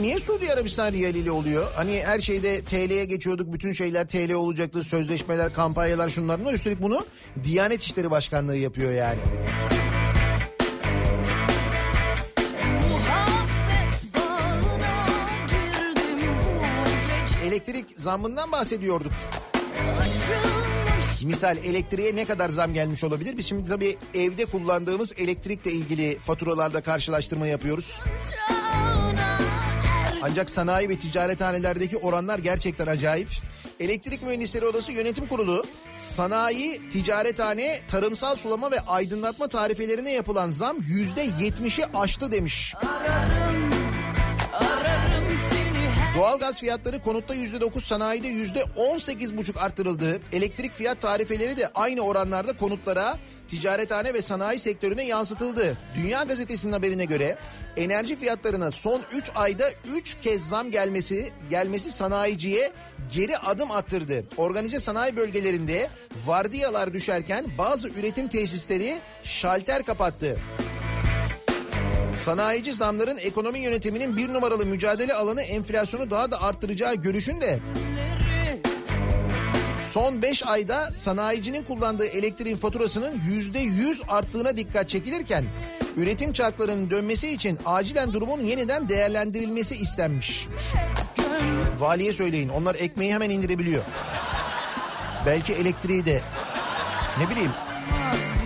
[0.00, 1.72] Peki niye Suudi Arabistan riyaliyle oluyor?
[1.76, 3.52] Hani her şeyde TL'ye geçiyorduk.
[3.52, 4.82] Bütün şeyler TL olacaktı.
[4.82, 6.52] Sözleşmeler, kampanyalar şunlar.
[6.52, 7.06] Üstelik bunu
[7.44, 9.18] Diyanet İşleri Başkanlığı yapıyor yani.
[17.44, 19.12] Elektrik zammından bahsediyorduk.
[21.24, 23.38] Misal elektriğe ne kadar zam gelmiş olabilir?
[23.38, 28.02] Biz şimdi tabii evde kullandığımız elektrikle ilgili faturalarda karşılaştırma yapıyoruz.
[28.50, 28.59] er
[30.22, 33.28] Ancak sanayi ve ticarethanelerdeki oranlar gerçekten acayip.
[33.80, 41.22] Elektrik Mühendisleri Odası Yönetim Kurulu sanayi, ticarethane, tarımsal sulama ve aydınlatma tarifelerine yapılan zam yüzde
[41.40, 42.74] yetmişi aştı demiş.
[42.76, 43.69] ararım
[46.16, 50.20] Doğalgaz fiyatları konutta yüzde dokuz, sanayide yüzde on sekiz buçuk arttırıldı.
[50.32, 55.78] Elektrik fiyat tarifeleri de aynı oranlarda konutlara, ticarethane ve sanayi sektörüne yansıtıldı.
[55.96, 57.36] Dünya Gazetesi'nin haberine göre
[57.76, 59.64] enerji fiyatlarına son 3 ayda
[59.96, 62.72] 3 kez zam gelmesi gelmesi sanayiciye
[63.12, 64.24] geri adım attırdı.
[64.36, 65.88] Organize sanayi bölgelerinde
[66.26, 70.38] vardiyalar düşerken bazı üretim tesisleri şalter kapattı.
[72.14, 77.60] Sanayici zamların ekonomi yönetiminin bir numaralı mücadele alanı enflasyonu daha da arttıracağı görüşünde
[79.92, 85.44] son 5 ayda sanayicinin kullandığı elektriğin faturasının %100 arttığına dikkat çekilirken
[85.96, 90.46] üretim çarklarının dönmesi için acilen durumun yeniden değerlendirilmesi istenmiş.
[91.78, 93.82] Valiye söyleyin onlar ekmeği hemen indirebiliyor.
[95.26, 96.20] Belki elektriği de
[97.20, 97.50] ne bileyim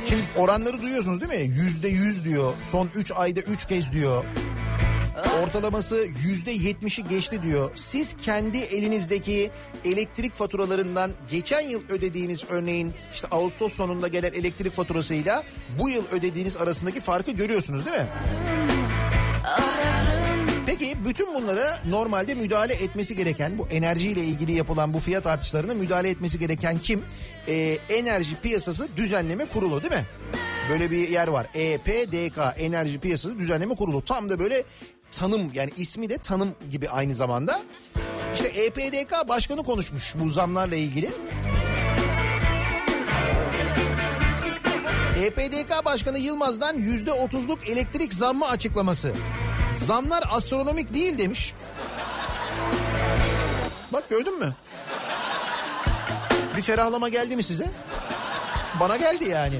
[0.08, 1.56] Şimdi oranları duyuyorsunuz değil mi?
[1.56, 2.52] Yüzde yüz diyor.
[2.64, 4.24] Son 3 ayda 3 kez diyor.
[5.42, 7.70] Ortalaması yüzde yetmişi geçti diyor.
[7.74, 9.50] Siz kendi elinizdeki
[9.84, 15.42] elektrik faturalarından geçen yıl ödediğiniz örneğin işte Ağustos sonunda gelen elektrik faturasıyla
[15.78, 18.06] bu yıl ödediğiniz arasındaki farkı görüyorsunuz değil mi?
[20.66, 26.10] Peki bütün bunlara normalde müdahale etmesi gereken bu enerjiyle ilgili yapılan bu fiyat artışlarına müdahale
[26.10, 27.04] etmesi gereken kim?
[27.48, 30.06] Ee, Enerji Piyasası Düzenleme Kurulu değil mi?
[30.70, 31.46] Böyle bir yer var.
[31.54, 34.04] EPDK Enerji Piyasası Düzenleme Kurulu.
[34.04, 34.62] Tam da böyle
[35.10, 37.62] tanım yani ismi de tanım gibi aynı zamanda.
[38.34, 41.10] İşte EPDK başkanı konuşmuş bu zamlarla ilgili.
[45.24, 49.12] EPDK Başkanı Yılmaz'dan yüzde otuzluk elektrik zammı açıklaması.
[49.86, 51.54] Zamlar astronomik değil demiş.
[53.92, 54.54] Bak gördün mü?
[56.56, 57.70] Bir ferahlama geldi mi size?
[58.80, 59.54] Bana geldi yani.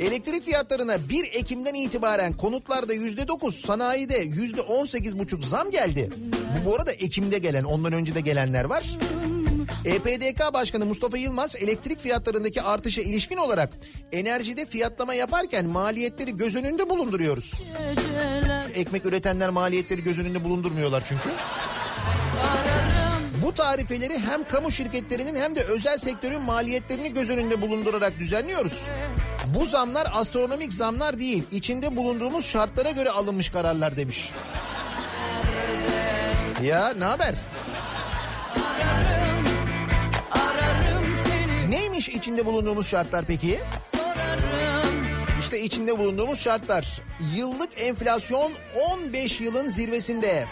[0.00, 6.10] Elektrik fiyatlarına 1 Ekim'den itibaren konutlarda yüzde dokuz, sanayide yüzde on sekiz buçuk zam geldi.
[6.64, 8.84] Bu, bu arada Ekim'de gelen, ondan önce de gelenler var.
[9.84, 13.72] EPDK Başkanı Mustafa Yılmaz elektrik fiyatlarındaki artışa ilişkin olarak
[14.12, 17.60] enerjide fiyatlama yaparken maliyetleri göz önünde bulunduruyoruz.
[18.74, 21.28] Ekmek üretenler maliyetleri göz önünde bulundurmuyorlar çünkü.
[23.42, 28.88] Bu tarifeleri hem kamu şirketlerinin hem de özel sektörün maliyetlerini göz önünde bulundurarak düzenliyoruz.
[29.46, 34.30] Bu zamlar astronomik zamlar değil, içinde bulunduğumuz şartlara göre alınmış kararlar demiş.
[36.62, 37.34] Ya ne haber?
[41.68, 43.60] Neymiş içinde bulunduğumuz şartlar peki?
[45.40, 47.00] İşte içinde bulunduğumuz şartlar.
[47.36, 48.52] Yıllık enflasyon
[48.90, 50.44] 15 yılın zirvesinde.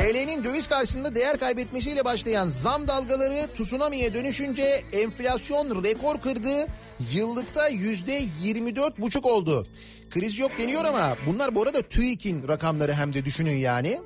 [0.00, 6.66] TL'nin döviz karşısında değer kaybetmesiyle başlayan zam dalgaları tsunami'ye dönüşünce enflasyon rekor kırdı.
[7.12, 9.66] Yıllıkta yüzde 24 buçuk oldu.
[10.10, 14.00] Kriz yok deniyor ama bunlar bu arada TÜİK'in rakamları hem de düşünün yani.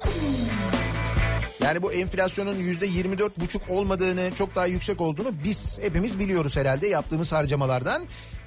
[1.63, 6.87] Yani bu enflasyonun yüzde 24 buçuk olmadığını çok daha yüksek olduğunu biz hepimiz biliyoruz herhalde
[6.87, 8.03] yaptığımız harcamalardan.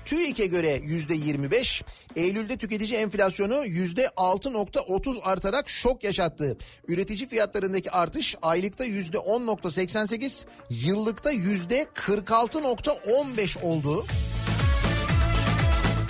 [0.08, 1.84] TÜİK'e göre yüzde 25,
[2.16, 6.58] Eylül'de tüketici enflasyonu yüzde 6.30 artarak şok yaşattı.
[6.88, 14.05] Üretici fiyatlarındaki artış aylıkta yüzde 10.88, yıllıkta yüzde 46.15 oldu.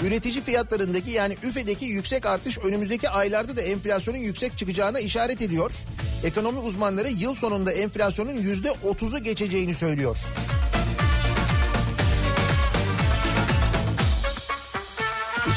[0.04, 5.72] Üretici fiyatlarındaki yani üfedeki yüksek artış önümüzdeki aylarda da enflasyonun yüksek çıkacağına işaret ediyor.
[6.24, 10.18] Ekonomi uzmanları yıl sonunda enflasyonun yüzde otuzu geçeceğini söylüyor.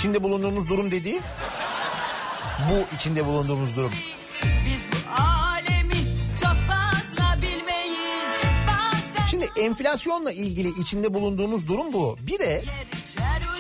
[0.01, 1.21] İçinde bulunduğumuz durum dediği
[2.71, 3.93] bu içinde bulunduğumuz durum.
[9.31, 12.17] Şimdi enflasyonla ilgili içinde bulunduğumuz durum bu.
[12.21, 12.63] Bir de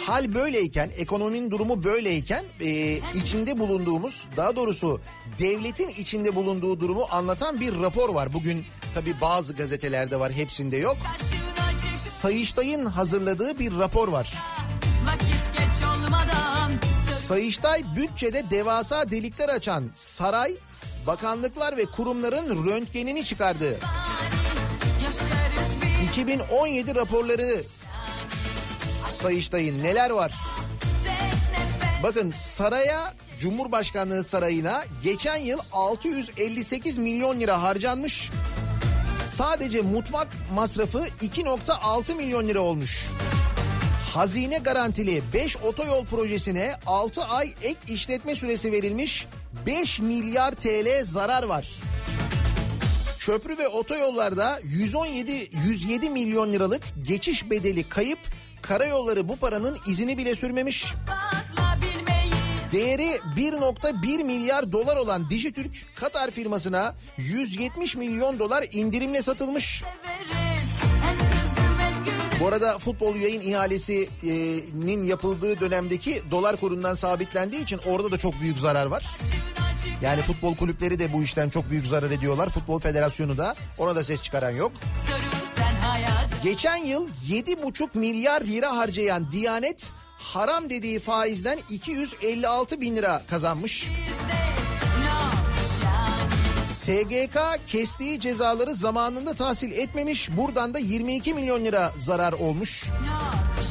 [0.07, 5.01] hal böyleyken, ekonominin durumu böyleyken e, içinde bulunduğumuz, daha doğrusu
[5.39, 8.33] devletin içinde bulunduğu durumu anlatan bir rapor var.
[8.33, 8.65] Bugün
[8.95, 10.97] tabii bazı gazetelerde var, hepsinde yok.
[11.97, 14.35] Sayıştay'ın hazırladığı bir rapor var.
[15.31, 15.40] Söz
[17.21, 20.53] Sayıştay bütçede devasa delikler açan saray,
[21.07, 23.79] bakanlıklar ve kurumların röntgenini çıkardı.
[25.05, 27.63] yaşarız bir 2017 raporları
[29.09, 30.33] Sayıştay'ın neler var?
[32.03, 38.31] Bakın saraya Cumhurbaşkanlığı sarayına geçen yıl 658 milyon lira harcanmış.
[39.37, 43.09] Sadece mutfak masrafı 2.6 milyon lira olmuş.
[44.15, 49.27] Hazine garantili 5 otoyol projesine 6 ay ek işletme süresi verilmiş.
[49.67, 51.69] 5 milyar TL zarar var.
[53.19, 58.19] Köprü ve otoyollarda 117 107 milyon liralık geçiş bedeli kayıp.
[58.63, 60.87] Karayolları bu paranın izini bile sürmemiş.
[62.73, 69.83] Değeri 1.1 milyar dolar olan Dijitürk Katar firmasına 170 milyon dolar indirimle satılmış.
[69.83, 70.40] Severiz.
[72.41, 78.59] Bu arada futbol yayın ihalesinin yapıldığı dönemdeki dolar kurundan sabitlendiği için orada da çok büyük
[78.59, 79.07] zarar var.
[80.03, 82.49] Yani futbol kulüpleri de bu işten çok büyük zarar ediyorlar.
[82.49, 84.73] Futbol federasyonu da ona da ses çıkaran yok.
[86.43, 93.89] Geçen yıl 7,5 milyar lira harcayan Diyanet haram dediği faizden 256 bin lira kazanmış.
[93.89, 94.30] Bizde ne olmuş yani?
[96.91, 100.37] SGK kestiği cezaları zamanında tahsil etmemiş.
[100.37, 102.87] Buradan da 22 milyon lira zarar olmuş.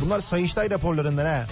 [0.05, 1.45] Bunlar Sayıştay raporlarından ha.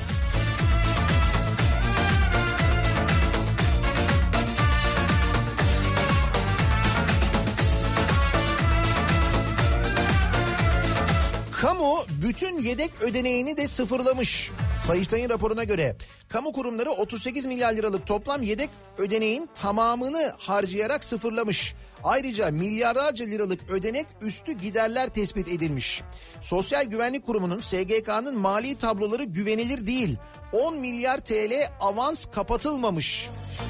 [11.52, 14.52] Kamu bütün yedek ödeneğini de sıfırlamış.
[14.88, 15.96] Sayıştay'ın raporuna göre
[16.28, 21.76] kamu kurumları 38 milyar liralık toplam yedek ödeneğin tamamını harcayarak sıfırlamış.
[22.04, 26.02] Ayrıca milyarlarca liralık ödenek üstü giderler tespit edilmiş.
[26.42, 30.18] Sosyal Güvenlik Kurumu'nun SGK'nın mali tabloları güvenilir değil.
[30.54, 33.30] 10 milyar TL avans kapatılmamış.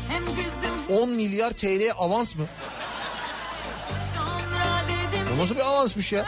[0.09, 2.45] Hem kızdım 10 milyar TL avans mı?
[5.35, 6.25] Bu nasıl bir avansmış ya?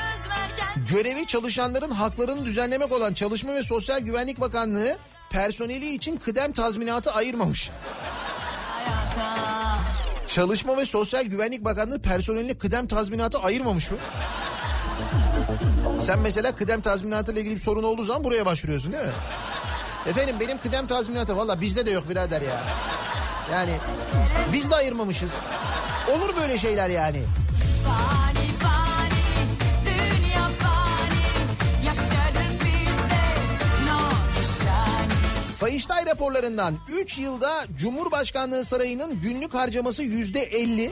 [0.76, 4.98] Görevi çalışanların haklarını düzenlemek olan Çalışma ve Sosyal Güvenlik Bakanlığı
[5.30, 7.70] personeli için kıdem tazminatı ayırmamış.
[8.74, 9.80] hayata.
[10.28, 13.98] Çalışma ve Sosyal Güvenlik Bakanlığı personeline kıdem tazminatı ayırmamış mı?
[16.02, 19.12] Sen mesela kıdem tazminatı ile ilgili bir sorun olduğu zaman buraya başvuruyorsun değil mi?
[20.08, 22.62] Efendim benim kıdem tazminatı valla bizde de yok birader ya.
[23.54, 23.72] Yani
[24.54, 25.30] biz de ayırmamışız.
[26.12, 27.22] Olur böyle şeyler yani.
[27.86, 28.29] Fani
[35.60, 40.92] Sayıştay raporlarından 3 yılda Cumhurbaşkanlığı Sarayı'nın günlük harcaması yüzde 50,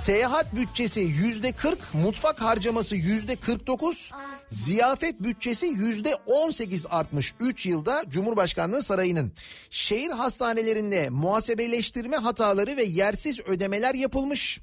[0.00, 4.12] seyahat bütçesi yüzde 40, mutfak harcaması yüzde 49,
[4.48, 9.32] ziyafet bütçesi yüzde 18 artmış 3 yılda Cumhurbaşkanlığı Sarayı'nın.
[9.70, 14.60] Şehir hastanelerinde muhasebeleştirme hataları ve yersiz ödemeler yapılmış.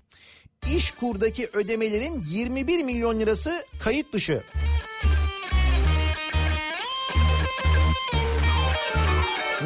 [0.76, 4.44] İş kurdaki ödemelerin 21 milyon lirası kayıt dışı.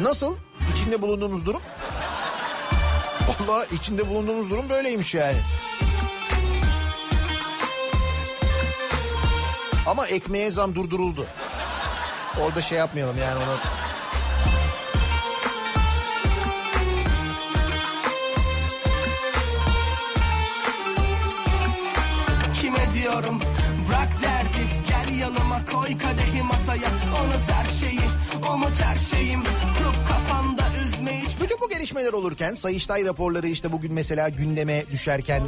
[0.00, 0.36] Nasıl?
[0.72, 1.62] İçinde bulunduğumuz durum?
[3.48, 5.38] Valla içinde bulunduğumuz durum böyleymiş yani.
[9.86, 11.26] Ama ekmeğe zam durduruldu.
[12.40, 13.82] Orada şey yapmayalım yani ona.
[22.94, 23.40] Diyorum
[25.52, 26.88] Yanıma koy kadehi masaya.
[27.24, 28.00] Unut her şeyi
[28.54, 29.42] umut her şeyim.
[29.78, 30.51] Kurup kafanda
[31.42, 35.42] Bütün bu gelişmeler olurken Sayıştay raporları işte bugün mesela gündeme düşerken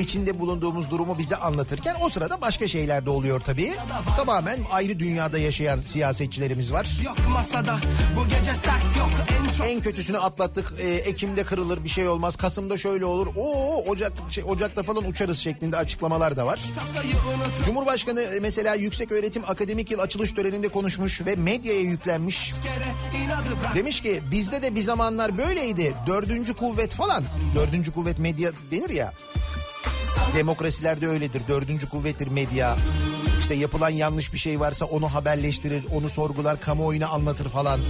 [0.00, 3.74] içinde bulunduğumuz durumu bize anlatırken o sırada başka şeyler de oluyor tabii.
[4.16, 6.88] Tamamen ayrı dünyada yaşayan siyasetçilerimiz var.
[7.04, 7.78] Yok masada
[8.16, 10.74] bu gece sert yok en çok En kötüsünü atlattık.
[10.80, 12.36] Ee, Ekim'de kırılır bir şey olmaz.
[12.36, 13.26] Kasım'da şöyle olur.
[13.36, 16.60] Oo Ocak şey, Ocak'ta falan uçarız şeklinde açıklamalar da var.
[17.64, 22.52] Cumhurbaşkanı e, mesela Yüksek Öğretim Akademik Yıl açılış töreninde konuşmuş ve medyaya yüklenmiş.
[23.74, 25.94] Demiş ki bizde de bir zamanlar böyleydi.
[26.06, 27.24] Dördüncü kuvvet falan.
[27.54, 29.12] Dördüncü kuvvet medya denir ya.
[30.36, 31.42] Demokrasilerde öyledir.
[31.48, 32.76] Dördüncü kuvvettir medya.
[33.40, 37.80] İşte yapılan yanlış bir şey varsa onu haberleştirir, onu sorgular, kamuoyuna anlatır falan.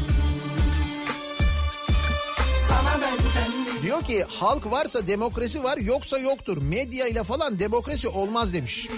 [3.83, 6.63] Diyor ki halk varsa demokrasi var yoksa yoktur.
[6.63, 8.89] Medya ile falan demokrasi olmaz demiş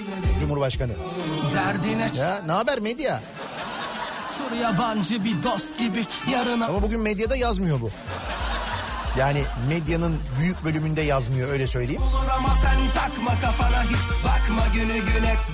[0.40, 0.92] Cumhurbaşkanı.
[1.54, 3.20] Derdine Ya ne haber medya?
[4.48, 7.90] Tur yabancı bir dost gibi yarına Ama bugün medyada yazmıyor bu.
[9.18, 12.02] Yani medyanın büyük bölümünde yazmıyor öyle söyleyeyim.
[12.02, 13.98] olur ama sen takma kafana hiç.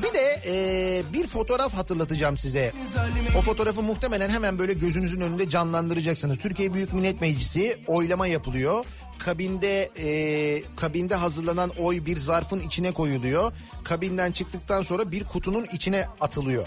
[0.03, 2.73] Bir de e, bir fotoğraf hatırlatacağım size.
[3.39, 6.39] O fotoğrafı muhtemelen hemen böyle gözünüzün önünde canlandıracaksınız.
[6.39, 8.85] Türkiye Büyük Millet Meclisi oylama yapılıyor.
[9.19, 13.53] Kabinde e, kabinde hazırlanan oy bir zarfın içine koyuluyor.
[13.85, 16.67] Kabinden çıktıktan sonra bir kutunun içine atılıyor.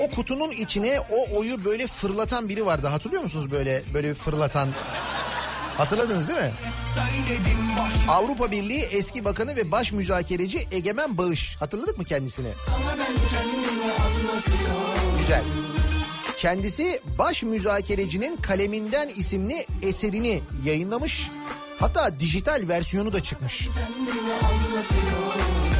[0.00, 2.86] O kutunun içine o oyu böyle fırlatan biri vardı.
[2.86, 4.68] Hatırlıyor musunuz böyle böyle fırlatan?
[5.76, 6.52] Hatırladınız değil mi?
[8.08, 11.56] Avrupa Birliği eski bakanı ve baş müzakereci Egemen Bağış.
[11.60, 12.48] Hatırladık mı kendisini?
[15.18, 15.42] Güzel.
[16.38, 21.30] Kendisi baş müzakerecinin kaleminden isimli eserini yayınlamış.
[21.78, 23.68] Hatta dijital versiyonu da çıkmış.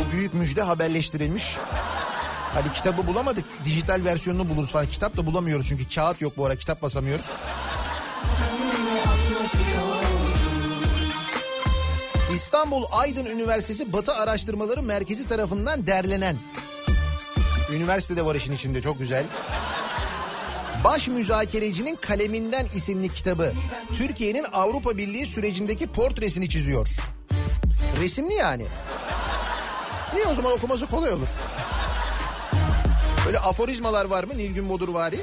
[0.00, 1.56] Bu büyük müjde haberleştirilmiş.
[2.54, 3.44] Hadi kitabı bulamadık.
[3.64, 4.86] Dijital versiyonunu buluruz falan.
[4.86, 7.36] Kitap da bulamıyoruz çünkü kağıt yok bu ara kitap basamıyoruz.
[12.34, 16.36] İstanbul Aydın Üniversitesi Batı Araştırmaları Merkezi tarafından derlenen.
[17.72, 19.24] Üniversitede var işin içinde çok güzel.
[20.84, 23.52] Baş Müzakerecinin Kaleminden isimli kitabı
[23.94, 26.88] Türkiye'nin Avrupa Birliği sürecindeki portresini çiziyor.
[28.00, 28.66] Resimli yani.
[30.14, 31.28] Niye o zaman okuması kolay olur?
[33.26, 35.20] Böyle aforizmalar var mı Nilgün Bodur vari?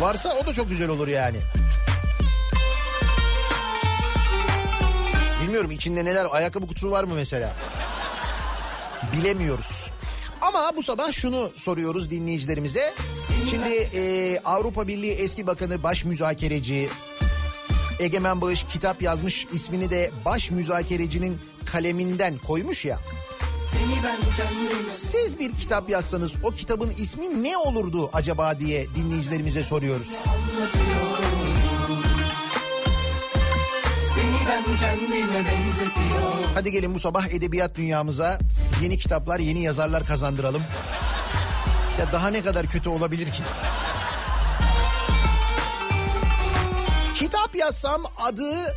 [0.00, 1.38] Varsa o da çok güzel olur yani.
[5.42, 7.52] Bilmiyorum içinde neler ayakkabı kutusu var mı mesela?
[9.12, 9.90] Bilemiyoruz.
[10.40, 12.94] Ama bu sabah şunu soruyoruz dinleyicilerimize.
[13.54, 16.88] Şimdi e, Avrupa Birliği eski bakanı baş müzakereci
[18.00, 22.98] Egemen Bağış kitap yazmış ismini de baş müzakerecinin kaleminden koymuş ya.
[24.90, 30.12] Siz bir kitap yazsanız o kitabın ismi ne olurdu acaba diye dinleyicilerimize soruyoruz.
[36.54, 38.38] Hadi gelin bu sabah edebiyat dünyamıza
[38.82, 40.62] yeni kitaplar, yeni yazarlar kazandıralım.
[41.98, 43.42] Ya daha ne kadar kötü olabilir ki?
[47.14, 48.76] Kitap yazsam adı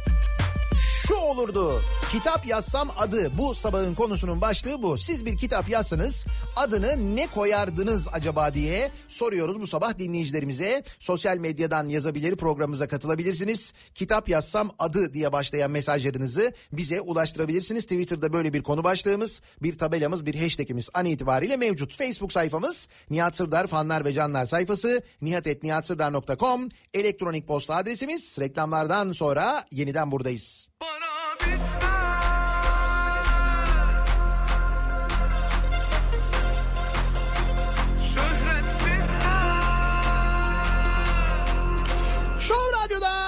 [1.08, 1.82] şu olurdu.
[2.12, 4.98] Kitap yazsam adı bu sabahın konusunun başlığı bu.
[4.98, 10.84] Siz bir kitap yazsanız adını ne koyardınız acaba diye soruyoruz bu sabah dinleyicilerimize.
[11.00, 13.74] Sosyal medyadan yazabilir programımıza katılabilirsiniz.
[13.96, 17.84] Kitap yazsam adı diye başlayan mesajlarınızı bize ulaştırabilirsiniz.
[17.84, 21.98] Twitter'da böyle bir konu başlığımız, bir tabelamız, bir hashtagimiz an itibariyle mevcut.
[21.98, 28.38] Facebook sayfamız Nihat Sırdar fanlar ve canlar sayfası nihatetnihatsırdar.com elektronik posta adresimiz.
[28.40, 30.70] Reklamlardan sonra yeniden buradayız.
[30.82, 31.17] Radyo'da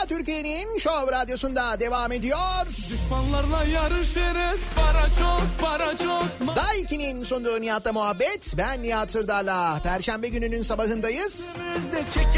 [0.10, 2.66] Türkiye'nin Show Radyosu'nda devam ediyor.
[2.68, 8.54] Düşmanlarla yarışırız para çok para çok Daiki'nin sunduğu Nihat'la muhabbet.
[8.58, 9.80] Ben Nihat Sırdar'la.
[9.84, 11.58] Perşembe gününün sabahındayız.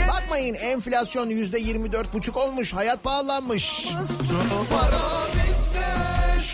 [0.09, 2.73] Bakmayın enflasyon yüzde yirmi dört buçuk olmuş.
[2.73, 3.87] Hayat pahalanmış.
[4.29, 5.60] çok Para bizde,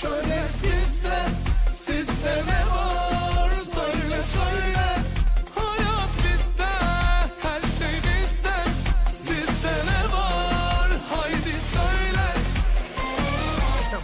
[0.02, 1.20] şöhret bizde.
[1.72, 3.52] Sizde ne var?
[3.54, 4.88] Söyle söyle.
[5.56, 6.72] Hayat bizde
[7.42, 8.56] her şey bizde
[9.12, 12.28] Sizde ne var haydi söyle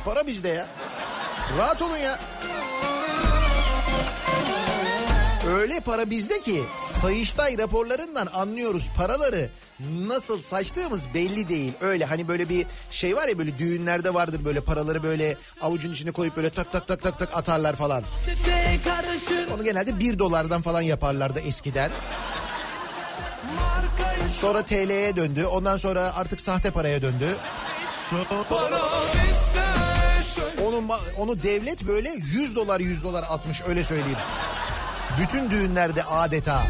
[0.06, 0.66] Para bizde ya.
[1.58, 2.20] Rahat olun ya.
[5.54, 9.50] Öyle para bizde ki Sayıştay raporlarından anlıyoruz paraları
[10.08, 11.74] nasıl saçtığımız belli değil.
[11.82, 16.12] Öyle hani böyle bir şey var ya böyle düğünlerde vardır böyle paraları böyle avucun içine
[16.12, 18.04] koyup böyle tak tak tak tak tak atarlar falan.
[19.56, 21.92] Onu genelde bir dolardan falan yaparlardı eskiden.
[24.42, 25.46] Sonra TL'ye döndü.
[25.46, 27.36] Ondan sonra artık sahte paraya döndü.
[30.68, 34.18] Onun onu devlet böyle 100 dolar 100 dolar atmış öyle söyleyeyim.
[35.22, 36.64] Bütün düğünlerde adeta.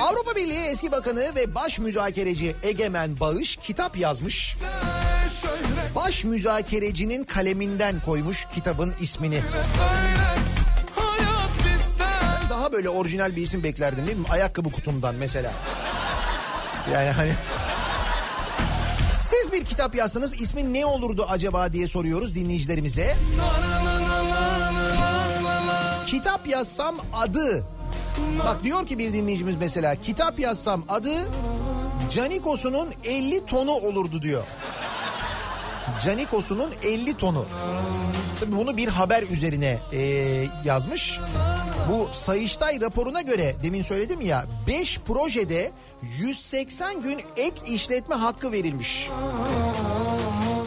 [0.00, 4.56] Avrupa Birliği eski bakanı ve baş müzakereci Egemen Bağış kitap yazmış.
[5.94, 9.42] Baş müzakerecinin kaleminden koymuş kitabın ismini.
[12.50, 14.26] Daha böyle orijinal bir isim beklerdim değil mi?
[14.30, 15.52] Ayakkabı kutumdan mesela.
[16.94, 17.32] Yani hani...
[19.14, 23.16] Siz bir kitap yazsanız ismi ne olurdu acaba diye soruyoruz dinleyicilerimize.
[26.10, 27.64] Kitap yazsam adı.
[28.44, 31.30] Bak diyor ki bir dinleyicimiz mesela kitap yazsam adı
[32.10, 34.44] Canikos'unun 50 tonu olurdu diyor.
[36.04, 37.46] Canikos'unun 50 tonu.
[38.40, 39.98] Tabii bunu bir haber üzerine e,
[40.64, 41.20] yazmış.
[41.90, 45.72] Bu Sayıştay raporuna göre demin söyledim ya 5 projede
[46.18, 49.10] 180 gün ek işletme hakkı verilmiş.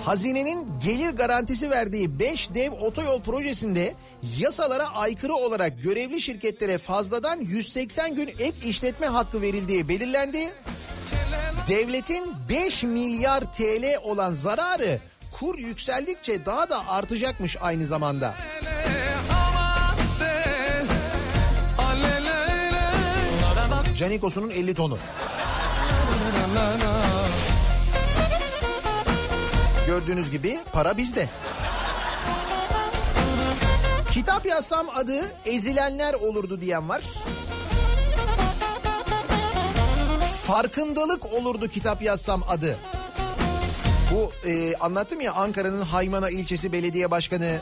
[0.05, 3.93] Hazinenin gelir garantisi verdiği 5 dev otoyol projesinde
[4.37, 10.53] yasalara aykırı olarak görevli şirketlere fazladan 180 gün ek işletme hakkı verildiği belirlendi.
[11.69, 14.99] Devletin 5 milyar TL olan zararı
[15.31, 18.35] kur yükseldikçe daha da artacakmış aynı zamanda.
[23.97, 24.97] Canikos'unun 50 tonu.
[29.93, 31.29] Gördüğünüz gibi para bizde.
[34.11, 37.03] Kitap yazsam adı ezilenler olurdu diyen var.
[40.43, 42.77] Farkındalık olurdu kitap yazsam adı.
[44.11, 47.59] Bu e, anlattım ya Ankara'nın Haymana ilçesi belediye başkanı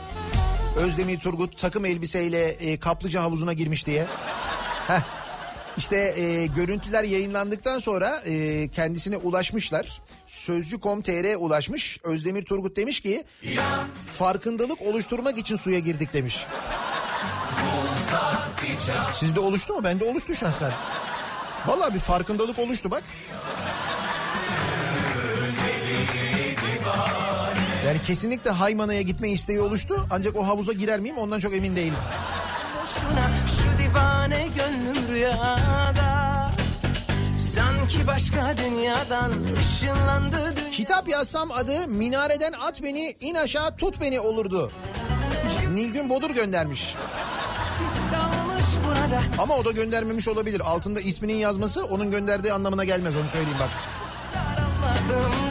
[0.76, 4.06] Özdemir Turgut takım elbiseyle e, kaplıca havuzuna girmiş diye.
[4.88, 5.21] Heh.
[5.76, 10.00] İşte e, görüntüler yayınlandıktan sonra e, kendisine ulaşmışlar.
[10.26, 11.98] Sözcü.com.tr ulaşmış.
[12.02, 13.24] Özdemir Turgut demiş ki
[14.18, 16.46] farkındalık oluşturmak için suya girdik demiş.
[19.14, 19.84] Sizde oluştu mu?
[19.84, 20.72] Bende oluştu şahsen.
[21.66, 23.02] Vallahi bir farkındalık oluştu bak.
[27.86, 30.06] Yani kesinlikle Haymana'ya gitme isteği oluştu.
[30.10, 31.98] Ancak o havuza girer miyim ondan çok emin değilim.
[33.46, 34.71] Şu divane gönlüm
[35.22, 36.50] rüyada
[37.38, 44.20] Sanki başka dünyadan ışınlandı dünya Kitap yazsam adı Minareden At Beni in aşağı tut beni
[44.20, 44.72] olurdu.
[45.74, 46.94] Nilgün Bodur göndermiş.
[49.38, 50.60] Ama o da göndermemiş olabilir.
[50.60, 53.70] Altında isminin yazması onun gönderdiği anlamına gelmez onu söyleyeyim bak.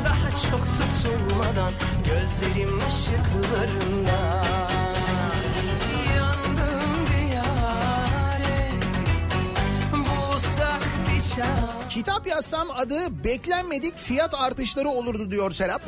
[0.06, 1.72] Daha çok tutulmadan
[2.06, 4.31] Gözlerim ışıklarında
[12.02, 15.82] Kitap yazsam adı beklenmedik fiyat artışları olurdu diyor Serap.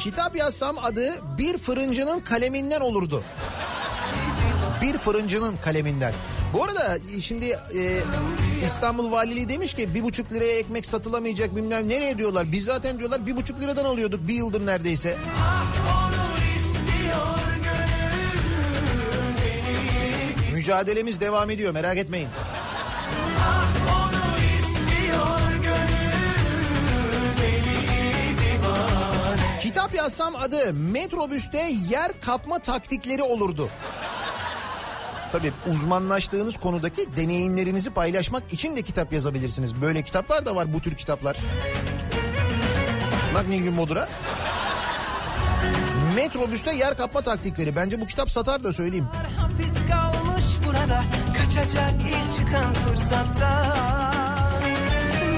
[0.00, 3.22] Kitap yazsam adı bir fırıncının kaleminden olurdu.
[4.82, 6.14] Bir fırıncının kaleminden.
[6.54, 8.00] Bu arada şimdi e,
[8.64, 12.52] İstanbul Valiliği demiş ki bir buçuk liraya ekmek satılamayacak bilmem nereye diyorlar.
[12.52, 15.16] Biz zaten diyorlar bir buçuk liradan alıyorduk bir yıldır neredeyse.
[20.62, 22.28] Mücadelemiz devam ediyor merak etmeyin.
[29.62, 33.68] Kitap yazsam adı metrobüste yer kapma taktikleri olurdu.
[35.32, 39.82] Tabii uzmanlaştığınız konudaki deneyimlerinizi paylaşmak için de kitap yazabilirsiniz.
[39.82, 41.36] Böyle kitaplar da var bu tür kitaplar.
[43.34, 44.08] Bak Nilgün Bodur'a.
[46.14, 47.76] Metrobüste yer kapma taktikleri.
[47.76, 49.08] Bence bu kitap satar da söyleyeyim.
[50.92, 51.04] Burada
[51.38, 53.74] Kaçacak ilk çıkan fırsatta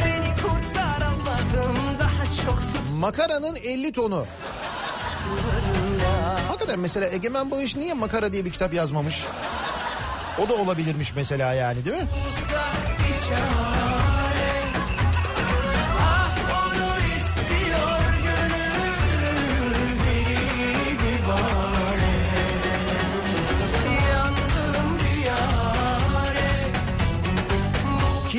[0.04, 4.26] Beni kurtar Allah'ım daha çok tut Makaranın 50 tonu.
[6.48, 9.24] Hakikaten mesela Egemen Bağış niye makara diye bir kitap yazmamış?
[10.38, 12.08] O da olabilirmiş mesela yani değil mi?
[12.26, 13.83] Bulsak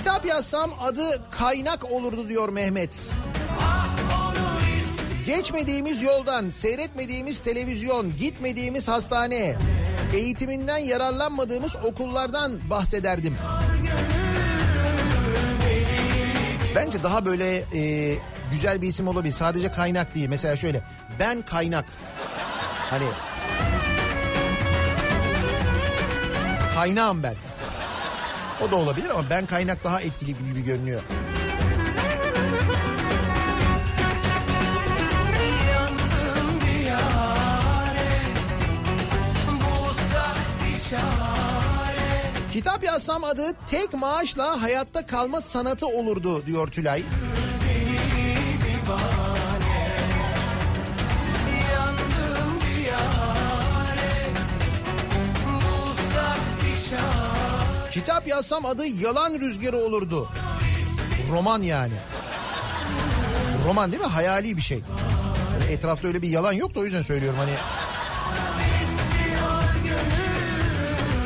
[0.05, 3.13] Kitap yazsam adı kaynak olurdu diyor Mehmet.
[5.25, 9.55] Geçmediğimiz yoldan, seyretmediğimiz televizyon, gitmediğimiz hastane,
[10.13, 13.37] eğitiminden yararlanmadığımız okullardan bahsederdim.
[16.75, 18.15] Bence daha böyle e,
[18.51, 19.33] güzel bir isim olabilir.
[19.33, 20.29] Sadece kaynak değil.
[20.29, 20.81] Mesela şöyle
[21.19, 21.85] ben kaynak.
[22.89, 23.05] Hani
[26.75, 27.35] kaynağım ben.
[28.61, 31.01] O da olabilir ama ben kaynak daha etkili gibi görünüyor.
[42.53, 47.03] Kitap yazsam adı tek maaşla hayatta kalma sanatı olurdu diyor Tülay.
[58.05, 60.29] Kitap yazsam adı yalan rüzgarı olurdu.
[61.31, 61.93] Roman yani.
[63.67, 64.09] Roman değil mi?
[64.09, 64.79] Hayali bir şey.
[65.61, 67.51] Yani etrafta öyle bir yalan yok da o yüzden söylüyorum hani.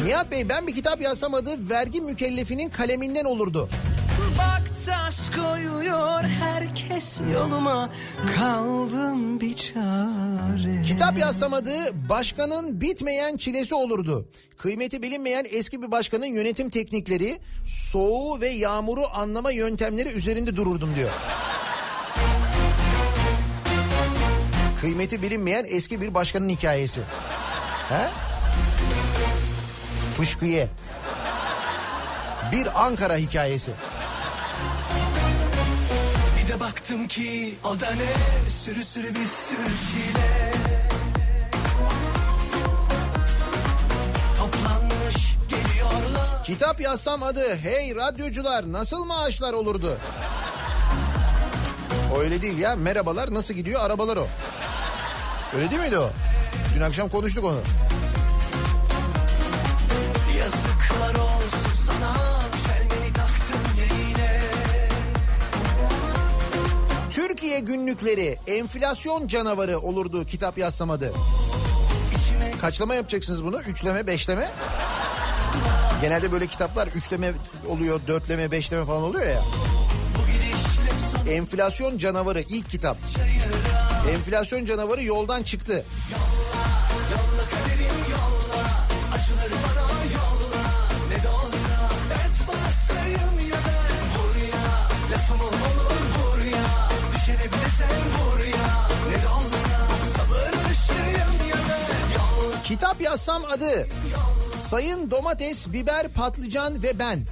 [0.05, 3.69] Nihat Bey ben bir kitap yazsam adı vergi mükellefinin kaleminden olurdu.
[5.35, 7.89] Koyuyor herkes yoluma
[8.37, 10.81] kaldım bir çare.
[10.87, 14.29] Kitap yazsam adı başkanın bitmeyen çilesi olurdu.
[14.57, 21.09] Kıymeti bilinmeyen eski bir başkanın yönetim teknikleri, soğuğu ve yağmuru anlama yöntemleri üzerinde dururdum diyor.
[24.81, 26.99] Kıymeti bilinmeyen eski bir başkanın hikayesi.
[27.89, 28.07] He?
[30.17, 30.67] Fışkıye.
[32.51, 33.71] Bir Ankara hikayesi.
[36.49, 40.51] De baktım ki o da ne sürü sürü bir sürü çile.
[44.37, 46.43] Toplanmış geliyorlar.
[46.45, 49.97] Kitap yazsam adı Hey radyocular nasıl maaşlar olurdu?
[52.15, 52.75] O öyle değil ya.
[52.75, 54.27] Merhabalar nasıl gidiyor arabalar o.
[55.57, 56.09] Öyle değil miydi o?
[56.75, 57.59] Dün akşam konuştuk onu.
[67.59, 70.89] Günlükleri enflasyon canavarı olurdu kitap yazsam.
[72.61, 73.61] Kaçlama yapacaksınız bunu?
[73.61, 74.49] Üçleme, beşleme?
[76.01, 77.33] Genelde böyle kitaplar üçleme
[77.67, 79.41] oluyor, dörtleme, beşleme falan oluyor ya.
[81.29, 82.97] Enflasyon canavarı ilk kitap.
[84.11, 85.85] Enflasyon canavarı yoldan çıktı.
[102.69, 103.87] Kitap yazsam adı
[104.55, 107.25] Sayın Domates, Biber, Patlıcan ve Ben.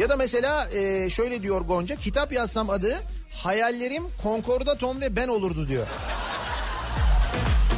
[0.00, 3.00] Ya da mesela e, şöyle diyor Gonca kitap yazsam adı
[3.32, 5.86] hayallerim konkordaton ve ben olurdu diyor.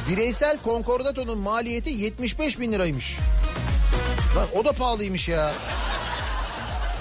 [0.08, 3.18] Bireysel konkordatonun maliyeti 75 bin liraymış.
[4.36, 5.52] Lan o da pahalıymış ya.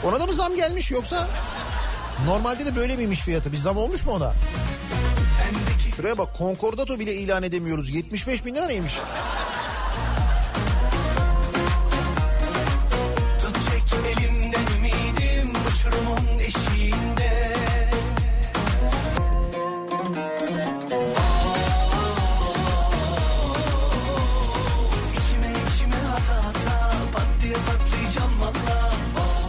[0.04, 1.28] Ona da mı zam gelmiş yoksa?
[2.26, 3.52] Normalde de böyle miymiş fiyatı?
[3.52, 4.34] Bir zam olmuş mu ona?
[5.96, 7.90] Şuraya bak konkordato bile ilan edemiyoruz.
[7.90, 8.94] 75 bin lira neymiş?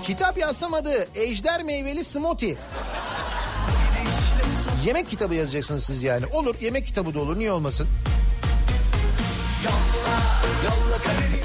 [0.05, 2.57] Kitap yazsam adı Ejder Meyveli Smoothie.
[4.85, 6.27] Yemek kitabı yazacaksınız siz yani.
[6.27, 7.89] Olur yemek kitabı da olur niye olmasın?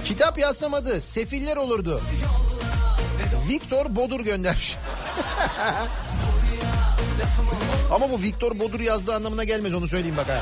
[0.05, 2.01] Kitap yazsam adı Sefiller olurdu.
[3.49, 4.77] Victor Bodur göndermiş.
[7.91, 10.41] Ama bu Victor Bodur yazdığı anlamına gelmez onu söyleyeyim bak ha.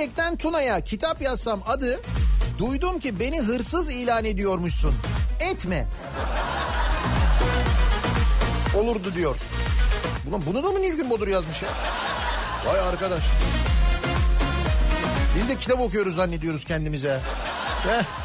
[0.00, 2.00] Gökçek'ten Tuna'ya kitap yazsam adı
[2.58, 4.94] Duydum ki beni hırsız ilan ediyormuşsun.
[5.40, 5.86] Etme.
[8.76, 9.36] Olurdu diyor.
[10.28, 11.68] Ulan bunu da mı Nilgün Bodur yazmış ya?
[12.66, 13.22] Vay arkadaş.
[15.36, 17.20] Biz de kitap okuyoruz zannediyoruz kendimize.
[17.82, 18.19] Heh.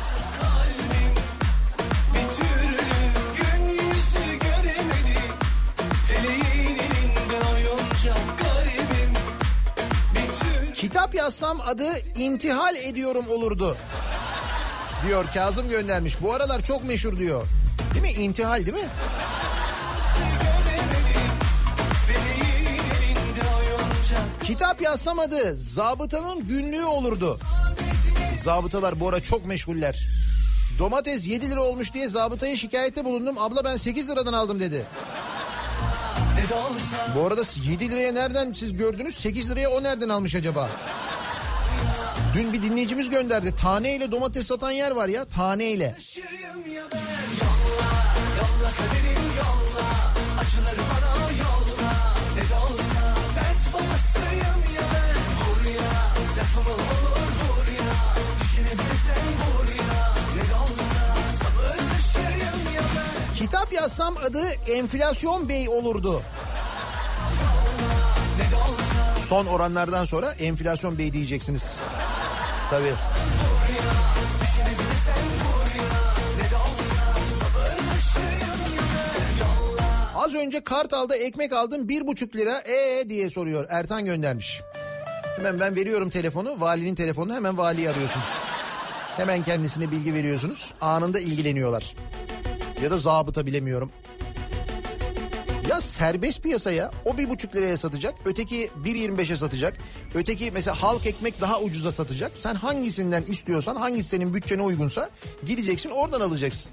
[11.35, 13.77] Yazsam adı intihal ediyorum olurdu.
[15.07, 16.21] Diyor Kazım göndermiş.
[16.21, 17.43] Bu aralar çok meşhur diyor.
[17.93, 18.23] Değil mi?
[18.23, 18.89] İntihal değil mi?
[24.43, 27.39] Kitap yazsam adı zabıtanın günlüğü olurdu.
[28.43, 30.05] Zabıtalar bu ara çok meşguller.
[30.79, 33.37] Domates 7 lira olmuş diye zabıtaya şikayette bulundum.
[33.37, 34.85] Abla ben 8 liradan aldım dedi.
[37.15, 39.15] Bu arada 7 liraya nereden siz gördünüz?
[39.15, 40.69] 8 liraya o nereden almış acaba?
[42.35, 43.55] Dün bir dinleyicimiz gönderdi.
[43.55, 45.25] Taneyle domates satan yer var ya.
[45.25, 45.95] Taneyle.
[63.35, 66.21] Kitap yazsam adı enflasyon bey olurdu.
[69.27, 71.79] Son oranlardan sonra enflasyon bey diyeceksiniz.
[72.69, 72.93] Tabii.
[80.15, 84.61] Az önce Kartal'da ekmek aldım bir buçuk lira ee diye soruyor Ertan göndermiş.
[85.35, 88.25] Hemen ben veriyorum telefonu valinin telefonunu hemen valiyi arıyorsunuz.
[89.17, 91.95] Hemen kendisine bilgi veriyorsunuz anında ilgileniyorlar.
[92.83, 93.91] Ya da zabıta bilemiyorum.
[95.69, 96.91] Ya serbest piyasa ya.
[97.05, 98.15] O bir buçuk liraya satacak.
[98.25, 99.77] Öteki 1.25'e satacak.
[100.15, 102.31] Öteki mesela halk ekmek daha ucuza satacak.
[102.37, 105.09] Sen hangisinden istiyorsan hangisi senin bütçene uygunsa
[105.45, 106.71] gideceksin oradan alacaksın.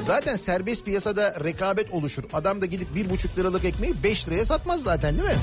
[0.00, 2.24] Zaten serbest piyasada rekabet oluşur.
[2.32, 5.36] Adam da gidip bir buçuk liralık ekmeği 5 liraya satmaz zaten değil mi?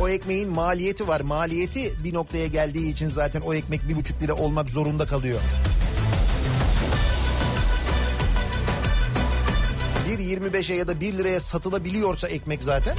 [0.00, 1.20] O ekmeğin maliyeti var.
[1.20, 5.40] Maliyeti bir noktaya geldiği için zaten o ekmek bir buçuk lira olmak zorunda kalıyor.
[10.18, 12.96] 1.25'e ya da 1 liraya satılabiliyorsa ekmek zaten.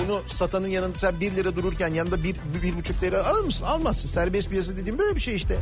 [0.00, 3.64] Bunu satanın yanında sen 1 lira dururken yanında 1, bir, bir buçuk lira alır mısın?
[3.64, 4.08] Almazsın.
[4.08, 5.58] Serbest piyasa dediğim böyle bir şey işte.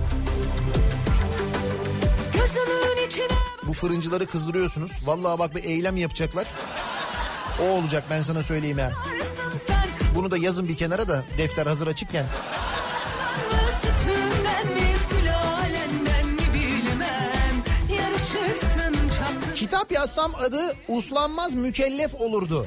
[3.66, 4.93] Bu fırıncıları kızdırıyorsunuz.
[5.05, 6.47] Vallahi bak bir eylem yapacaklar.
[7.62, 8.93] O olacak ben sana söyleyeyim ya.
[10.14, 12.27] Bunu da yazın bir kenara da defter hazır açıkken.
[19.65, 22.67] Kitap yazsam adı uslanmaz mükellef olurdu.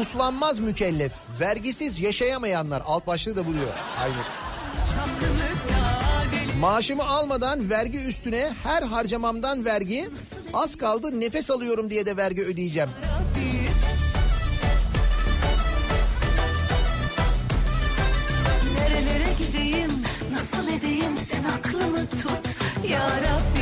[0.00, 1.12] Uslanmaz mükellef.
[1.40, 2.82] Vergisiz yaşayamayanlar.
[2.86, 3.72] Alt başlığı da buluyor.
[4.02, 4.14] Aynı.
[6.60, 10.10] Maaşımı almadan vergi üstüne her harcamamdan vergi.
[10.54, 12.90] Az kaldı nefes alıyorum diye de vergi ödeyeceğim.
[18.78, 20.02] Nerelere gideyim
[20.32, 22.48] nasıl edeyim sen aklımı tut
[22.88, 23.61] ya Rabbi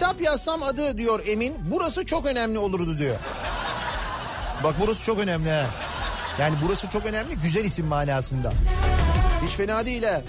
[0.00, 1.54] Kitap yazsam adı diyor Emin.
[1.70, 3.16] Burası çok önemli olurdu diyor.
[4.64, 5.66] Bak burası çok önemli ha.
[6.40, 8.52] Yani burası çok önemli güzel isim manasında.
[9.46, 10.20] Hiç fena değil ha.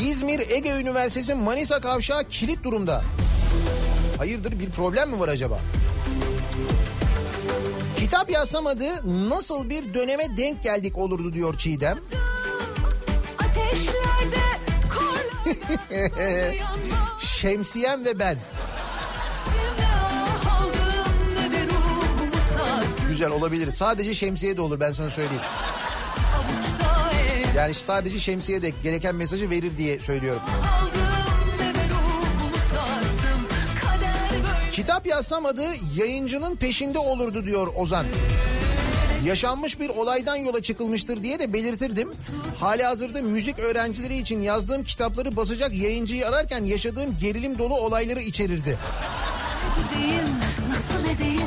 [0.00, 3.02] İzmir Ege Üniversitesi Manisa Kavşağı kilit durumda.
[4.18, 5.58] Hayırdır bir problem mi var acaba?
[8.08, 8.84] Kitap yazsam adı
[9.30, 11.98] nasıl bir döneme denk geldik olurdu diyor Çiğdem.
[17.18, 18.36] Şemsiyem ve ben.
[23.08, 23.72] Güzel olabilir.
[23.72, 25.42] Sadece şemsiye de olur ben sana söyleyeyim.
[27.56, 30.42] Yani sadece şemsiye de gereken mesajı verir diye söylüyorum.
[34.88, 35.64] Kitap yazsam adı
[35.96, 38.06] yayıncının peşinde olurdu diyor Ozan.
[39.24, 42.08] Yaşanmış bir olaydan yola çıkılmıştır diye de belirtirdim.
[42.60, 48.78] Hali hazırda müzik öğrencileri için yazdığım kitapları basacak yayıncıyı ararken yaşadığım gerilim dolu olayları içerirdi.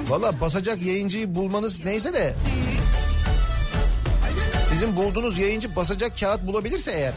[0.07, 2.33] Valla basacak yayıncıyı bulmanız neyse de...
[4.69, 7.13] Sizin bulduğunuz yayıncı basacak kağıt bulabilirse eğer...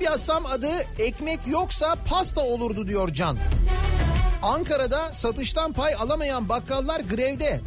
[0.00, 3.38] Kitap yazsam adı ekmek yoksa pasta olurdu diyor Can.
[4.42, 7.60] Ankara'da satıştan pay alamayan bakkallar grevde.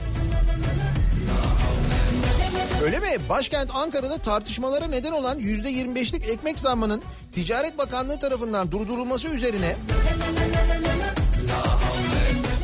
[2.84, 3.08] Öyle mi?
[3.30, 9.76] Başkent Ankara'da tartışmalara neden olan %25'lik ekmek zammının Ticaret Bakanlığı tarafından durdurulması üzerine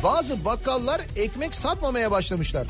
[0.02, 2.66] bazı bakkallar ekmek satmamaya başlamışlar.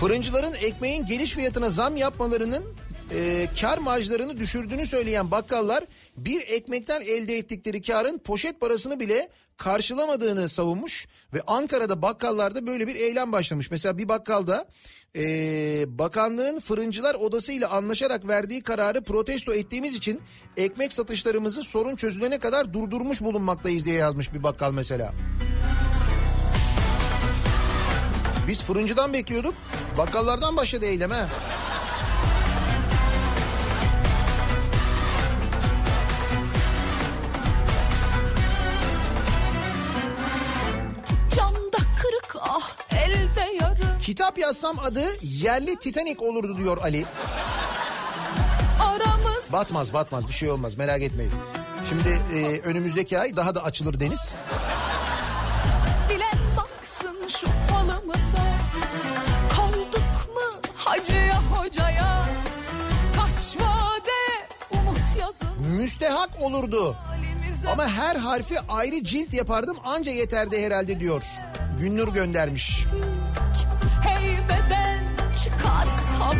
[0.00, 2.64] Fırıncıların ekmeğin geliş fiyatına zam yapmalarının
[3.14, 5.84] e, kar marjlarını düşürdüğünü söyleyen bakkallar
[6.16, 12.94] bir ekmekten elde ettikleri karın poşet parasını bile karşılamadığını savunmuş ve Ankara'da bakkallarda böyle bir
[12.94, 13.70] eylem başlamış.
[13.70, 14.66] Mesela bir bakkalda
[15.16, 15.22] e,
[15.98, 20.20] bakanlığın fırıncılar odası ile anlaşarak verdiği kararı protesto ettiğimiz için
[20.56, 25.12] ekmek satışlarımızı sorun çözülene kadar durdurmuş bulunmaktayız diye yazmış bir bakkal mesela.
[28.48, 29.54] Biz fırıncıdan bekliyorduk.
[29.98, 31.12] Bakkallardan başladı eylem
[44.10, 47.04] Kitap yazsam adı yerli Titanic olurdu diyor Ali.
[48.80, 51.32] Aramız Batmaz batmaz bir şey olmaz merak etmeyin.
[51.88, 54.32] Şimdi e, önümüzdeki ay daha da açılır deniz.
[56.08, 58.46] bilen baksın şu falımıza
[59.56, 62.26] Kaldık mı hacıya hocaya
[63.16, 64.46] Kaç vade
[65.76, 66.96] müstehak olurdu.
[67.72, 71.22] Ama her harfi ayrı cilt yapardım anca yeterdi herhalde diyor.
[71.78, 72.84] Günnur göndermiş.
[72.84, 73.19] Heybeden
[75.60, 76.36] çıkarsam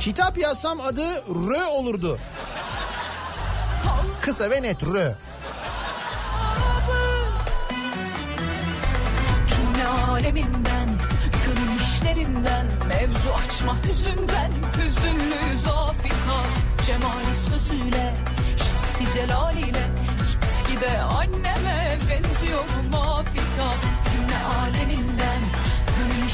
[0.00, 2.18] Kitap yazsam adı Rö olurdu.
[4.20, 5.14] Kısa ve net Rö.
[10.10, 10.88] Aleminden
[11.44, 16.38] Gönül işlerinden Mevzu açma hüzünden Hüzünlü zafita
[16.86, 18.14] Cemali sözüyle
[18.56, 19.90] Hissi celaliyle
[20.30, 23.74] Git gide anneme benziyor mafita
[24.12, 25.13] Cümle aleminden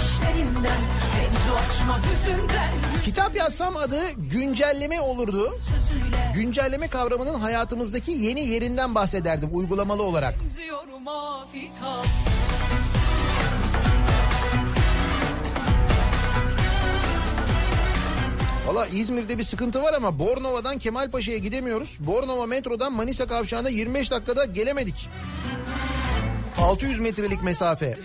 [0.07, 0.81] işlerinden
[1.17, 2.71] Mevzu açma hüzünden
[3.05, 5.55] Kitap yazsam adı güncelleme olurdu.
[6.35, 10.35] Güncelleme kavramının hayatımızdaki yeni yerinden bahsederdim uygulamalı olarak.
[18.67, 21.99] Valla İzmir'de bir sıkıntı var ama Bornova'dan Kemalpaşa'ya gidemiyoruz.
[22.01, 25.09] Bornova metrodan Manisa kavşağına 25 dakikada gelemedik.
[26.63, 27.99] 600 metrelik mesafe.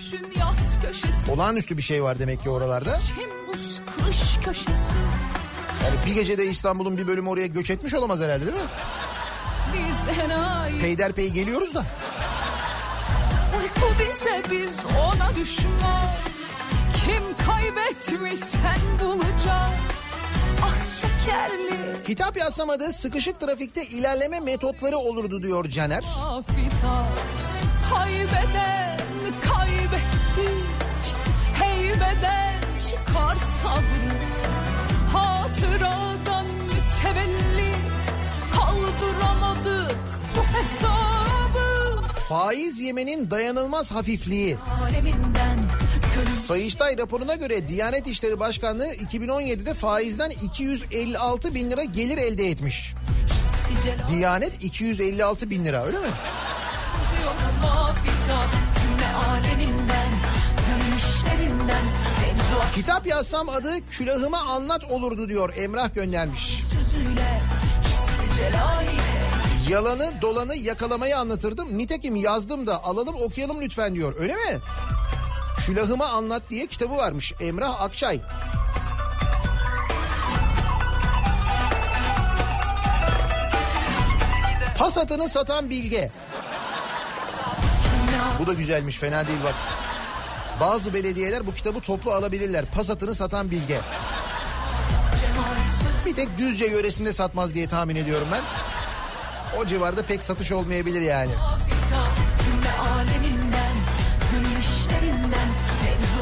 [1.34, 3.00] Olağanüstü bir şey var demek ki oralarda.
[5.84, 8.62] Yani bir gecede İstanbul'un bir bölümü oraya göç etmiş olamaz herhalde değil mi?
[10.82, 11.86] Peyderpey geliyoruz da.
[13.62, 16.10] Uyku bize biz ona düşman
[17.06, 19.86] Kim kaybetmiş sen bulacaksın
[20.72, 26.04] Az şekerli Kitap yazsam adı sıkışık trafikte ilerleme metotları olurdu diyor Caner.
[26.24, 27.06] afita
[27.94, 28.98] Haybeden
[29.42, 30.66] kaybettik
[31.54, 32.54] Heybeden
[32.90, 34.16] çıkar sabrı
[35.14, 37.76] Hatıradan mütevellit
[38.54, 39.98] Kaldıramadık
[40.36, 44.58] bu hesabı Faiz yemenin dayanılmaz hafifliği.
[46.48, 52.94] Sayıştay raporuna göre Diyanet İşleri Başkanlığı 2017'de faizden 256 bin lira gelir elde etmiş.
[54.12, 56.08] Diyanet 256 bin lira öyle mi?
[62.76, 66.64] Kitap yazsam adı külahıma anlat olurdu diyor Emrah göndermiş.
[69.70, 71.78] Yalanı dolanı yakalamayı anlatırdım.
[71.78, 74.60] Nitekim yazdım da alalım okuyalım lütfen diyor öyle mi?
[75.66, 78.22] Külahıma anlat diye kitabı varmış Emrah Akçay.
[84.78, 86.12] Pas atını satan bilge.
[88.40, 89.85] Bu da güzelmiş fena değil bak.
[90.60, 92.66] Bazı belediyeler bu kitabı toplu alabilirler.
[92.66, 93.80] Pas atını satan bilge.
[96.06, 98.42] Bir tek Düzce yöresinde satmaz diye tahmin ediyorum ben.
[99.60, 101.32] O civarda pek satış olmayabilir yani.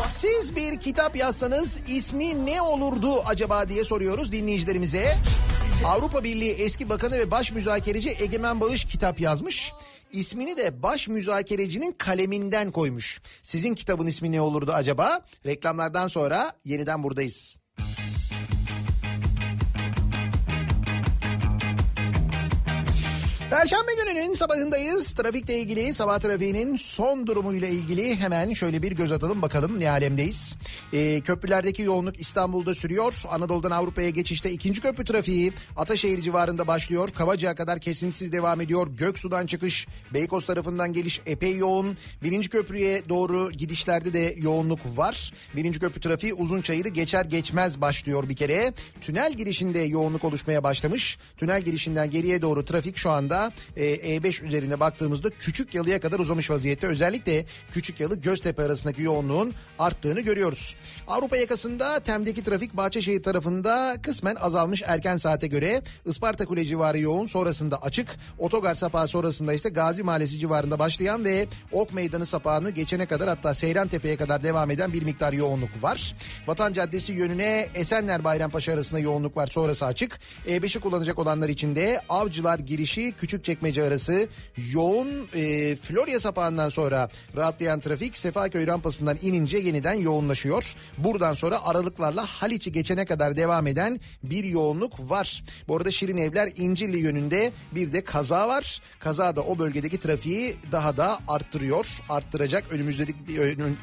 [0.08, 5.18] Siz bir kitap yazsanız ismi ne olurdu acaba diye soruyoruz dinleyicilerimize.
[5.86, 9.74] Avrupa Birliği eski bakanı ve baş müzakereci Egemen Bağış kitap yazmış.
[10.12, 13.22] İsmini de baş müzakerecinin kaleminden koymuş.
[13.42, 15.20] Sizin kitabın ismi ne olurdu acaba?
[15.46, 17.63] Reklamlardan sonra yeniden buradayız.
[23.54, 25.14] Perşembe gününün sabahındayız.
[25.14, 30.56] Trafikle ilgili sabah trafiğinin son durumuyla ilgili hemen şöyle bir göz atalım bakalım ne alemdeyiz.
[30.94, 33.24] Ee, köprülerdeki yoğunluk İstanbul'da sürüyor.
[33.30, 37.10] Anadolu'dan Avrupa'ya geçişte ikinci köprü trafiği Ataşehir civarında başlıyor.
[37.10, 38.88] Kavacık'a kadar kesintisiz devam ediyor.
[38.98, 41.98] Göksu'dan çıkış Beykoz tarafından geliş epey yoğun.
[42.24, 45.34] Birinci köprüye doğru gidişlerde de yoğunluk var.
[45.56, 48.74] Birinci köprü trafiği Uzunçayır'ı geçer geçmez başlıyor bir kere.
[49.02, 51.18] Tünel girişinde yoğunluk oluşmaya başlamış.
[51.38, 53.43] Tünel girişinden geriye doğru trafik şu anda
[53.76, 56.88] e, E5 üzerine baktığımızda Küçük Yalı'ya kadar uzamış vaziyette.
[56.88, 60.76] Özellikle Küçük Yalı Göztepe arasındaki yoğunluğun arttığını görüyoruz.
[61.08, 65.82] Avrupa yakasında Tem'deki trafik Bahçeşehir tarafında kısmen azalmış erken saate göre.
[66.06, 68.08] Isparta Kule civarı yoğun sonrasında açık.
[68.40, 73.54] Otogar sapağı sonrasında ise Gazi Mahallesi civarında başlayan ve Ok Meydanı sapağını geçene kadar hatta
[73.54, 76.16] Seyran Tepe'ye kadar devam eden bir miktar yoğunluk var.
[76.48, 80.20] Vatan Caddesi yönüne Esenler Bayrampaşa arasında yoğunluk var sonrası açık.
[80.48, 84.28] E5'i kullanacak olanlar için de Avcılar girişi Küçükçekmece arası
[84.72, 90.76] yoğun e, Florya sapağından sonra rahatlayan trafik Sefaköy rampasından inince yeniden yoğunlaşıyor.
[90.98, 95.44] Buradan sonra aralıklarla Haliç'i geçene kadar devam eden bir yoğunluk var.
[95.68, 98.82] Bu arada Şirin Evler İncirli yönünde bir de kaza var.
[99.00, 101.88] Kaza da o bölgedeki trafiği daha da arttırıyor.
[102.10, 103.14] Arttıracak önümüzdeki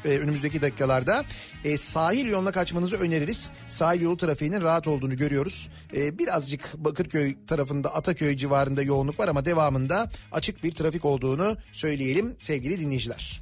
[0.05, 1.25] e, önümüzdeki dakikalarda.
[1.63, 3.49] E, sahil yoluna kaçmanızı öneririz.
[3.67, 5.69] Sahil yolu trafiğinin rahat olduğunu görüyoruz.
[5.95, 12.35] E, birazcık Bakırköy tarafında Ataköy civarında yoğunluk var ama devamında açık bir trafik olduğunu söyleyelim
[12.37, 13.41] sevgili dinleyiciler.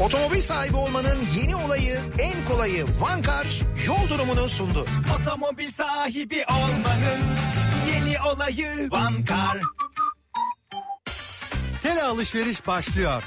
[0.00, 4.86] Otomobil sahibi olmanın yeni olayı, en kolayı Vankar yol durumunu sundu.
[5.20, 7.20] Otomobil sahibi olmanın
[7.88, 8.88] yeni olayı
[9.28, 9.60] Car.
[11.82, 13.22] Tele alışveriş başlıyor.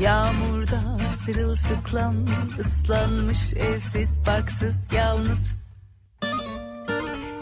[0.00, 0.97] Yağmurda
[1.28, 2.14] sırılsıklam
[2.58, 5.48] ıslanmış evsiz barksız yalnız.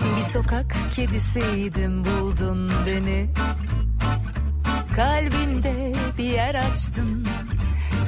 [0.00, 3.30] Bir sokak kedisiydim buldun beni.
[4.96, 7.26] Kalbinde bir yer açtın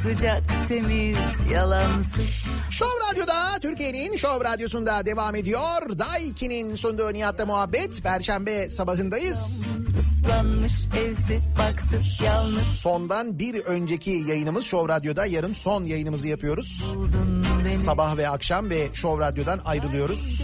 [0.02, 1.18] Sıcak temiz
[1.52, 5.98] yalansız Show Radyo'da Türkiye'nin Show Radyosu'nda devam ediyor.
[5.98, 8.02] Daiki'nin sunduğu Nihat'la muhabbet.
[8.02, 9.66] Perşembe sabahındayız.
[9.98, 15.26] ıslanmış evsiz barksız yalnız Sondan bir önceki yayınımız Show Radyo'da.
[15.26, 16.94] Yarın son yayınımızı yapıyoruz.
[16.94, 20.42] buldun Sabah ve akşam ve Show Radyo'dan ayrılıyoruz.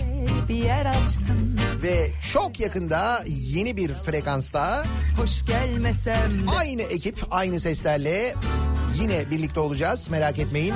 [0.48, 4.84] Bir yer açtın Ve çok yakında yeni bir frekansta
[5.16, 8.34] hoş gelmesem aynı ekip aynı seslerle
[9.00, 10.10] yine birlikte olacağız.
[10.10, 10.74] Merak etmeyin.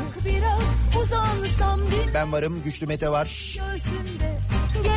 [2.15, 3.57] Ben varım, Güçlü Mete var.
[3.59, 4.38] göğsünde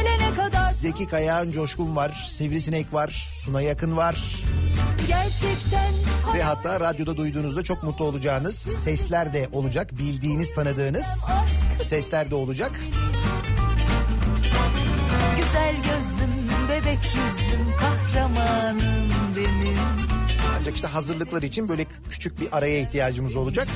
[0.01, 4.43] Gelene kadar Zeki Kayağan Coşkun var, Sivrisinek var, Suna Yakın var.
[5.07, 5.93] gerçekten
[6.35, 9.97] Ve hatta radyoda duyduğunuzda çok mutlu olacağınız sesler de olacak.
[9.97, 11.25] Bildiğiniz, tanıdığınız
[11.83, 12.71] sesler de olacak.
[15.35, 16.31] Güzel gözlüm,
[16.69, 19.77] bebek yüzlüm, kahramanım benim.
[20.59, 23.67] Ancak işte hazırlıklar için böyle küçük bir araya ihtiyacımız olacak.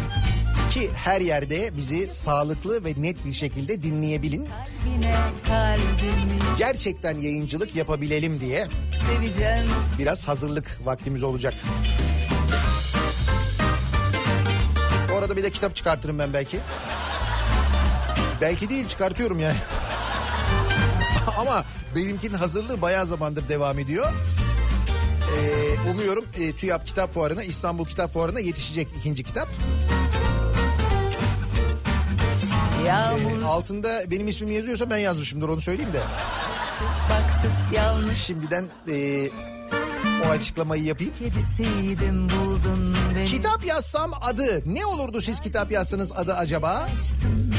[0.75, 4.47] Ki her yerde bizi sağlıklı ve net bir şekilde dinleyebilin.
[6.57, 8.67] Gerçekten yayıncılık yapabilelim diye
[9.99, 11.53] biraz hazırlık vaktimiz olacak.
[15.11, 16.59] Bu arada bir de kitap çıkartırım ben belki.
[18.41, 19.57] Belki değil çıkartıyorum yani.
[21.37, 21.65] Ama
[21.95, 24.13] benimkinin hazırlığı bayağı zamandır devam ediyor.
[25.37, 29.47] Ee, umuyorum e, TÜYAP Kitap Fuarı'na İstanbul Kitap Fuarı'na yetişecek ikinci kitap.
[32.87, 36.01] Yağmursuz, Ee, altında benim ismim yazıyorsa ben yazmışımdır onu söyleyeyim de.
[37.09, 39.29] baksız, yanlış Şimdiden e,
[40.27, 41.13] o açıklamayı yapayım.
[41.19, 43.25] kedisiydim buldun beni.
[43.25, 46.69] Kitap yazsam adı ne olurdu siz kitap yazsanız adı acaba?
[46.97, 47.53] Açtın.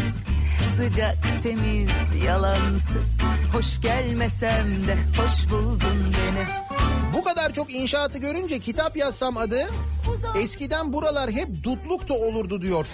[0.76, 1.90] Sıcak, temiz,
[2.24, 3.18] yalansız.
[3.52, 6.46] Hoş gelmesem de hoş buldun beni.
[7.14, 9.68] Bu kadar çok inşaatı görünce kitap yazsam adı
[10.40, 12.86] eskiden buralar hep dutluk da olurdu diyor.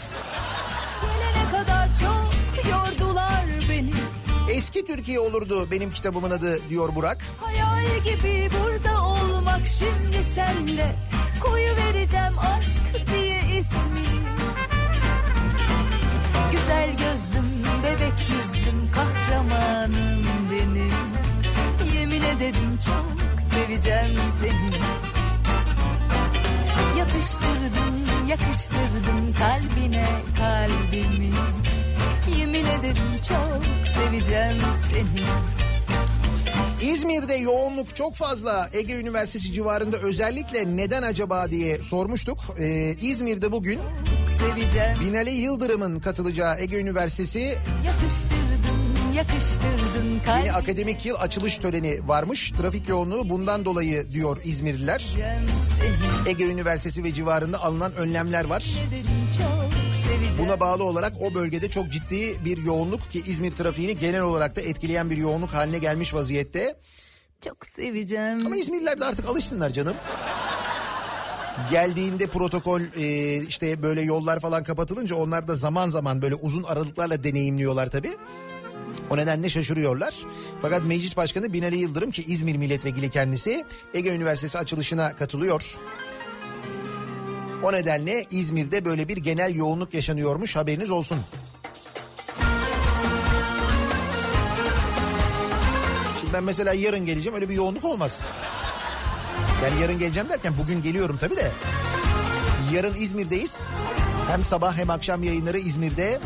[4.53, 7.25] Eski Türkiye olurdu benim kitabımın adı diyor Burak.
[7.41, 10.97] Hayal gibi burada olmak şimdi senle.
[11.41, 14.23] Koyu vereceğim aşk diye ismini
[16.53, 17.51] Güzel gözlüm,
[17.85, 20.93] bebek yüzlüm, kahramanım benim.
[21.95, 24.83] Yemin ederim çok seveceğim seni.
[26.99, 30.07] Yatıştırdım, yakıştırdım kalbine
[30.39, 31.33] kalbimi
[32.39, 32.97] Yemin ederim
[33.29, 34.57] çok seveceğim
[34.93, 35.23] seni
[36.93, 42.39] İzmir'de yoğunluk çok fazla Ege Üniversitesi civarında özellikle neden acaba diye sormuştuk.
[42.59, 43.81] Ee, İzmir'de bugün
[44.39, 52.51] seveceğim Binali Yıldırım'ın katılacağı Ege Üniversitesi Yatıştırdın, yakıştırdın yeni kalbime akademik yıl açılış töreni varmış.
[52.51, 55.07] Trafik yoğunluğu bundan dolayı diyor İzmirliler.
[56.27, 58.65] Ege Üniversitesi ve civarında alınan önlemler var.
[59.39, 59.52] Çok
[60.39, 64.61] Buna bağlı olarak o bölgede çok ciddi bir yoğunluk ki İzmir trafiğini genel olarak da
[64.61, 66.77] etkileyen bir yoğunluk haline gelmiş vaziyette.
[67.45, 69.95] Çok seveceğim Ama İzmirliler de artık alışsınlar canım.
[71.71, 77.25] Geldiğinde protokol e, işte böyle yollar falan kapatılınca onlar da zaman zaman böyle uzun aralıklarla
[77.25, 78.17] deneyimliyorlar tabii.
[79.11, 80.15] O nedenle şaşırıyorlar.
[80.63, 83.65] Fakat Meclis Başkanı Binali Yıldırım ki İzmir Milletvekili kendisi
[83.95, 85.77] Ege Üniversitesi açılışına katılıyor.
[87.63, 91.19] O nedenle İzmir'de böyle bir genel yoğunluk yaşanıyormuş haberiniz olsun.
[96.21, 98.25] Şimdi ben mesela yarın geleceğim öyle bir yoğunluk olmaz.
[99.65, 101.51] Yani yarın geleceğim derken bugün geliyorum tabii de.
[102.75, 103.71] Yarın İzmir'deyiz.
[104.31, 106.21] Hem sabah hem akşam yayınları İzmir'de.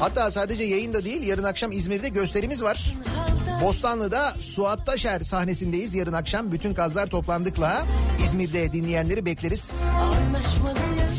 [0.00, 2.94] Hatta sadece yayın da değil yarın akşam İzmir'de gösterimiz var.
[3.62, 6.52] Bostanlı'da Suat Taşer sahnesindeyiz yarın akşam.
[6.52, 7.86] Bütün kazlar toplandıkla
[8.24, 9.82] İzmir'de dinleyenleri bekleriz.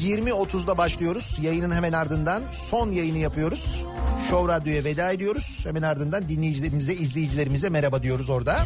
[0.03, 1.37] 20.30'da başlıyoruz.
[1.41, 3.85] Yayının hemen ardından son yayını yapıyoruz.
[4.29, 5.59] Show Radyo'ya veda ediyoruz.
[5.63, 8.65] Hemen ardından dinleyicilerimize, izleyicilerimize merhaba diyoruz orada.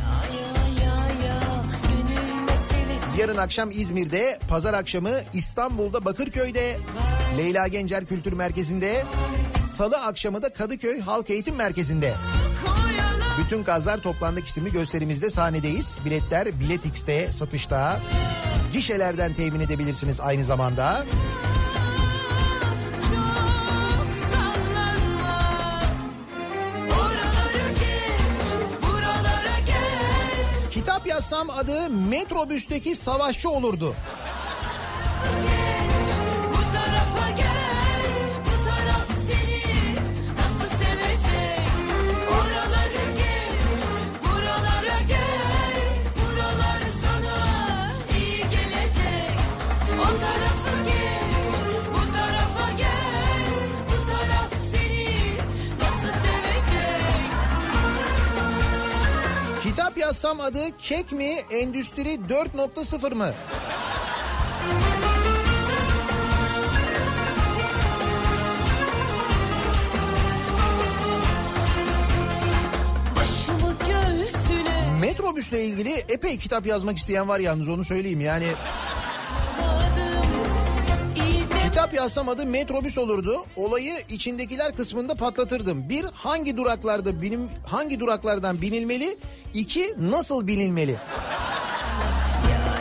[3.20, 6.78] Yarın akşam İzmir'de, pazar akşamı İstanbul'da Bakırköy'de,
[7.38, 9.04] Leyla Gencer Kültür Merkezi'nde,
[9.58, 12.14] salı akşamı da Kadıköy Halk Eğitim Merkezi'nde.
[13.44, 16.00] Bütün Gazlar Toplandık isimli gösterimizde sahnedeyiz.
[16.06, 18.02] Biletler Biletix'te satışta.
[18.74, 21.06] Gişelerden temin edebilirsiniz aynı zamanda.
[30.72, 33.96] Kitap yazsam adı metrobüsteki savaşçı olurdu.
[60.04, 63.32] Yazsam adı kek mi endüstri 4.0 mı?
[75.02, 78.48] Metrobüsle ilgili epey kitap yazmak isteyen var yalnız onu söyleyeyim yani.
[81.74, 83.46] Kitap yazsam adı metrobüs olurdu.
[83.56, 85.90] Olayı içindekiler kısmında patlatırdım.
[85.90, 89.18] Bir, hangi duraklarda binim, hangi duraklardan binilmeli?
[89.54, 90.96] İki, nasıl binilmeli?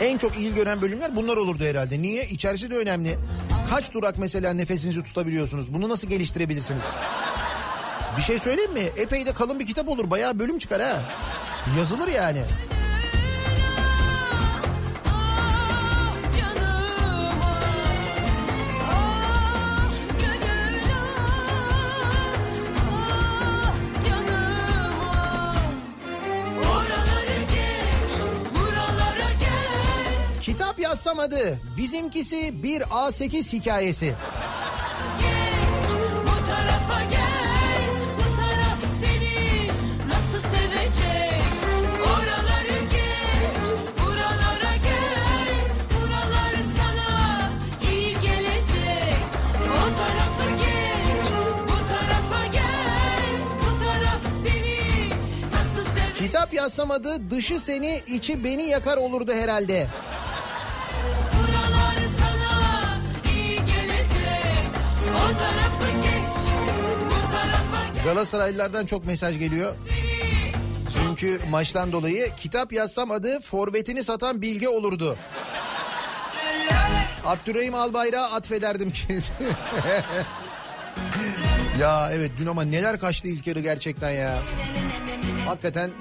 [0.01, 2.01] En çok ilgi gören bölümler bunlar olurdu herhalde.
[2.01, 2.27] Niye?
[2.27, 3.17] İçerisi de önemli.
[3.69, 5.73] Kaç durak mesela nefesinizi tutabiliyorsunuz?
[5.73, 6.83] Bunu nasıl geliştirebilirsiniz?
[8.17, 8.89] Bir şey söyleyeyim mi?
[8.97, 10.09] Epey de kalın bir kitap olur.
[10.11, 11.01] Bayağı bölüm çıkar ha.
[11.77, 12.41] Yazılır yani.
[38.17, 39.67] Bu taraf seni
[40.07, 41.41] nasıl sevecek?
[56.17, 59.87] Kitap yazsam adı dışı seni içi beni yakar olurdu herhalde.
[68.03, 69.75] Galatasaraylılardan çok mesaj geliyor.
[70.93, 75.17] Çünkü maçtan dolayı kitap yazsam adı forvetini satan bilge olurdu.
[77.25, 79.03] Abdurrahim Albayrak'a atfederdim ki.
[81.79, 84.39] ya evet dün ama neler kaçtı ilk yarı gerçekten ya.
[85.45, 85.91] Hakikaten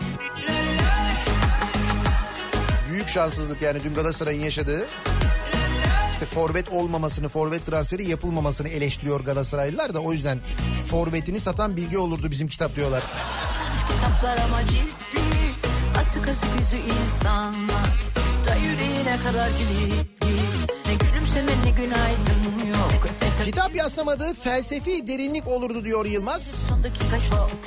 [2.91, 4.87] büyük şanssızlık yani dün Galatasaray'ın yaşadığı.
[6.23, 10.39] İşte forvet olmamasını, forvet transferi yapılmamasını eleştiriyor Galatasaraylılar da o yüzden
[10.87, 13.03] forvetini satan bilgi olurdu bizim kitap diyorlar.
[13.89, 15.23] Kitaplar ama ciddi
[16.01, 17.87] Asık asık yüzü insanlar
[18.45, 20.37] Da yüreğine kadar kilitli
[20.87, 23.09] Ne gülümseme ne günaydın yok
[23.39, 26.57] Ne Kitap yazsam adı felsefi derinlik olurdu diyor Yılmaz.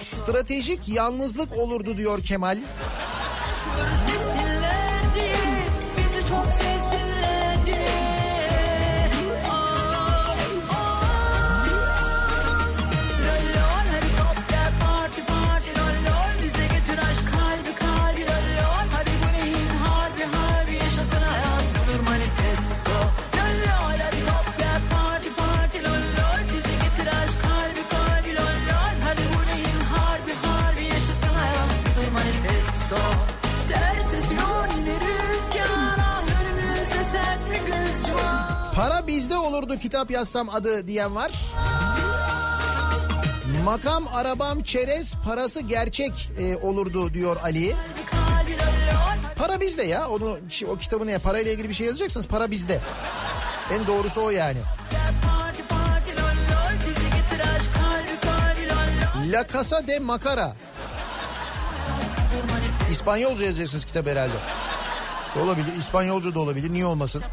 [0.03, 2.57] Stratejik yalnızlık olurdu diyor Kemal.
[39.56, 41.32] Olurdu kitap yazsam adı diyen var.
[43.64, 47.76] Makam arabam çerez parası gerçek e, olurdu diyor Ali.
[49.36, 50.38] Para bizde ya onu
[50.68, 52.80] o kitabını ya parayla ilgili bir şey yazacaksanız para bizde.
[53.73, 54.60] En doğrusu o yani.
[59.32, 60.56] La Casa de Macara.
[62.91, 64.34] İspanyolca yazacaksınız kitap herhalde.
[65.44, 67.23] Olabilir İspanyolca da olabilir niye olmasın.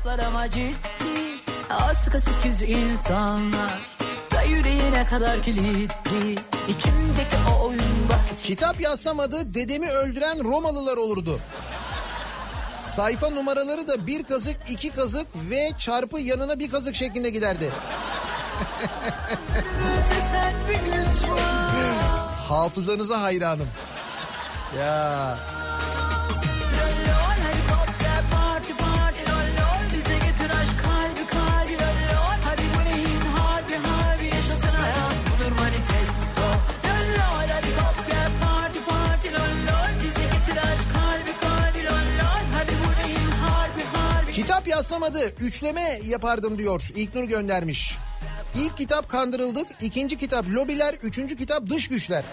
[1.72, 3.80] Kitaplar ama ciddi Asık asık yüz insanlar
[4.30, 6.34] Da yüreğine kadar kilitli
[6.68, 11.40] İçimdeki o oyun bahçesi Kitap yazsam adı dedemi öldüren Romalılar olurdu.
[12.78, 17.70] Sayfa numaraları da bir kazık, iki kazık ve çarpı yanına bir kazık şeklinde giderdi.
[22.48, 23.68] Hafızanıza hayranım.
[24.78, 25.38] Ya
[44.82, 45.32] kıyasamadı.
[45.40, 46.82] Üçleme yapardım diyor.
[46.94, 47.98] İlknur göndermiş.
[48.54, 49.66] İlk kitap kandırıldık.
[49.80, 50.94] ikinci kitap lobiler.
[50.94, 52.24] Üçüncü kitap dış güçler.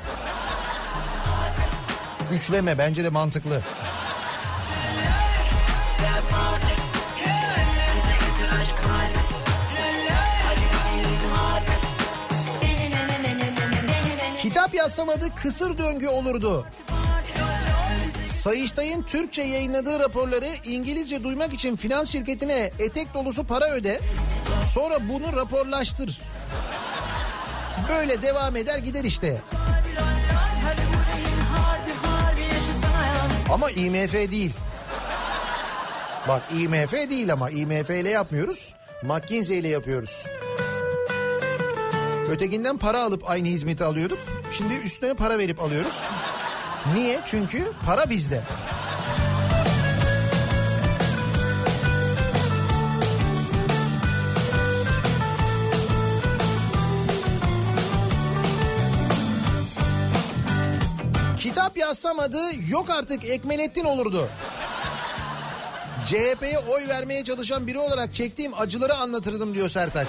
[2.34, 3.62] Üçleme bence de mantıklı.
[14.42, 16.66] Kitap yazsamadı kısır döngü olurdu.
[18.40, 24.00] Sayıştay'ın Türkçe yayınladığı raporları İngilizce duymak için finans şirketine etek dolusu para öde.
[24.74, 26.22] Sonra bunu raporlaştır.
[27.90, 29.42] Böyle devam eder gider işte.
[33.54, 34.52] Ama IMF değil.
[36.28, 38.74] Bak IMF değil ama IMF ile yapmıyoruz.
[39.04, 40.26] McKinsey ile yapıyoruz.
[42.30, 44.20] Ötekinden para alıp aynı hizmeti alıyorduk.
[44.52, 45.94] Şimdi üstüne para verip alıyoruz.
[46.94, 47.20] Niye?
[47.26, 48.42] Çünkü para bizde.
[61.38, 62.40] Kitap yazsam adı
[62.70, 64.30] yok artık Ekmelettin olurdu.
[66.06, 70.08] CHP'ye oy vermeye çalışan biri olarak çektiğim acıları anlatırdım diyor Sertaç.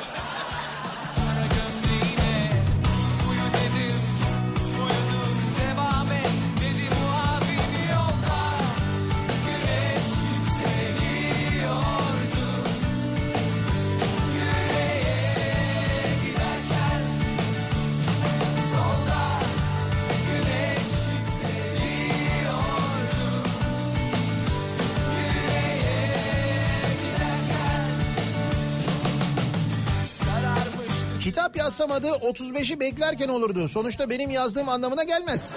[31.90, 33.68] Kitap yazsam adı 35'i beklerken olurdu.
[33.68, 35.50] Sonuçta benim yazdığım anlamına gelmez.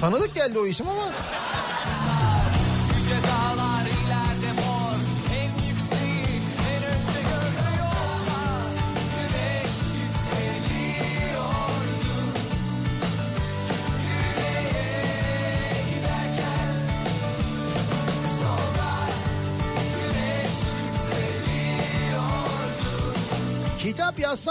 [0.00, 1.02] Tanıdık geldi o isim ama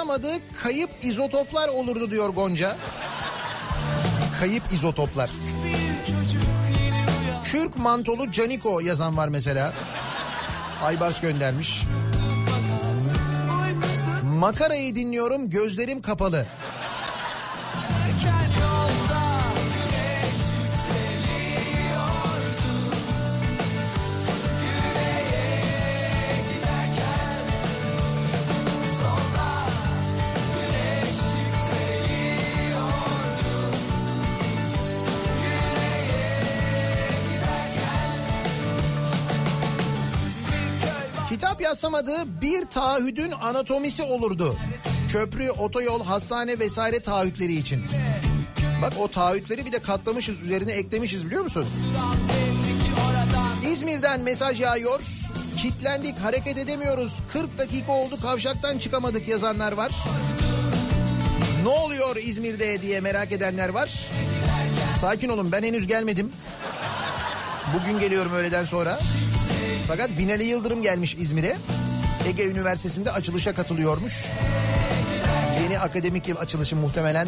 [0.10, 0.32] adı
[0.64, 2.78] kayıp izotoplar olurdu diyor Gonca.
[4.40, 5.30] Kayıp izotoplar.
[7.44, 9.74] Kürk mantolu Caniko yazan var mesela.
[10.84, 11.84] Aybars göndermiş.
[14.24, 16.46] Makarayı dinliyorum gözlerim kapalı.
[41.86, 44.56] Adı bir taahhüdün anatomisi olurdu.
[45.12, 47.84] Köprü, otoyol, hastane vesaire taahhütleri için.
[48.82, 51.66] Bak o taahhütleri bir de katlamışız üzerine eklemişiz biliyor musun?
[53.72, 55.00] İzmir'den mesaj yağıyor.
[55.58, 57.20] Kitlendik hareket edemiyoruz.
[57.34, 59.92] 40 dakika oldu kavşaktan çıkamadık yazanlar var.
[61.64, 63.92] Ne oluyor İzmir'de diye merak edenler var.
[65.02, 66.32] Sakin olun ben henüz gelmedim.
[67.74, 69.00] Bugün geliyorum öğleden sonra.
[69.88, 71.58] Fakat Binali Yıldırım gelmiş İzmir'e.
[72.28, 74.26] Ege Üniversitesi'nde açılışa katılıyormuş.
[75.64, 77.28] Yeni akademik yıl açılışı muhtemelen.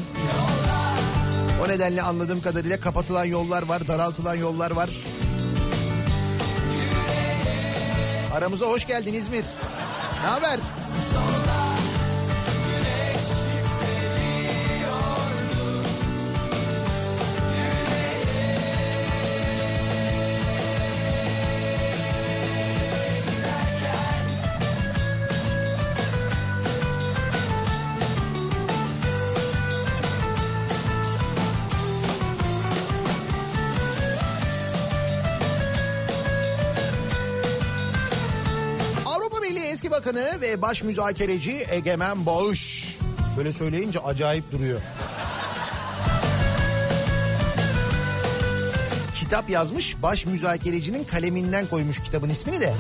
[1.65, 4.89] O nedenle anladığım kadarıyla kapatılan yollar var, daraltılan yollar var.
[8.33, 9.45] Aramıza hoş geldin İzmir.
[10.23, 10.59] Ne haber?
[40.09, 42.95] Bakanı ve baş müzakereci Egemen Bağış.
[43.37, 44.81] Böyle söyleyince acayip duruyor.
[49.15, 52.73] Kitap yazmış, baş müzakerecinin kaleminden koymuş kitabın ismini de.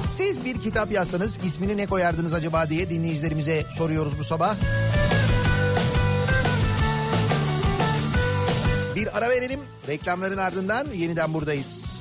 [0.00, 4.56] Siz bir kitap yazsanız ismini ne koyardınız acaba diye dinleyicilerimize soruyoruz bu sabah.
[8.96, 9.60] Bir ara verelim.
[9.88, 11.91] Reklamların ardından yeniden buradayız.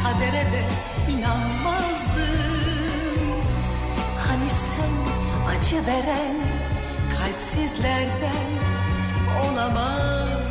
[0.02, 0.64] Kadere de
[1.12, 2.32] inanmazdın.
[4.26, 4.94] Hani sen
[5.48, 6.36] acı veren
[7.16, 8.50] kalpsizlerden
[9.44, 10.41] olamazdın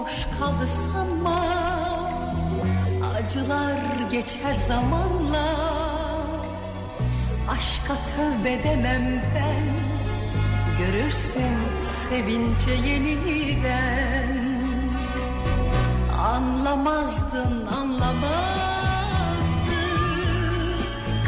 [0.00, 1.44] Bomboş kaldı sanma.
[3.14, 5.46] Acılar geçer zamanla.
[7.50, 9.66] Aşka tövbe demem ben.
[10.78, 14.38] Görürsün sevince yeniden.
[16.18, 18.30] Anlamazdın anlamazdın.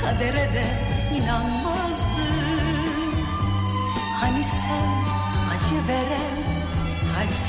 [0.04, 0.64] Kadere de
[1.16, 3.12] inanmazdın.
[4.20, 4.92] Hani sen
[5.52, 6.11] acı veren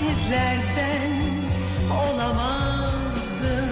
[0.04, 1.12] kalpsizlerden
[1.92, 3.70] olamazdın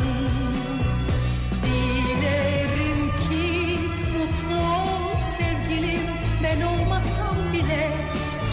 [1.63, 3.79] Dilerim ki
[4.17, 6.07] mutlu ol sevgilim
[6.43, 7.89] Ben olmasam bile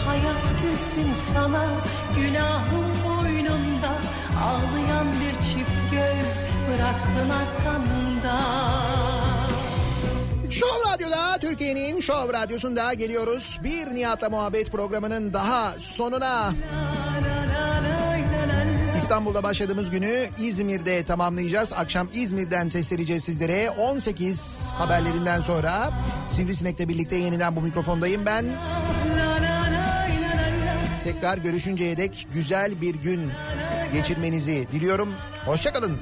[0.07, 1.65] hayat gülsün sana
[2.15, 3.91] Günahım boynunda
[4.43, 8.39] ağlayan bir çift göz Bıraktın akanda
[10.49, 13.59] Show Radyo'da Türkiye'nin Show Radyosu'nda geliyoruz.
[13.63, 16.53] Bir Nihat'la muhabbet programının daha sonuna.
[19.09, 21.73] İstanbul'da başladığımız günü İzmir'de tamamlayacağız.
[21.73, 23.69] Akşam İzmir'den sesleneceğiz sizlere.
[23.69, 25.93] 18 haberlerinden sonra
[26.27, 28.45] Sivrisinek'le birlikte yeniden bu mikrofondayım ben.
[31.03, 33.31] Tekrar görüşünceye dek güzel bir gün
[33.93, 35.13] geçirmenizi diliyorum.
[35.45, 35.97] Hoşçakalın.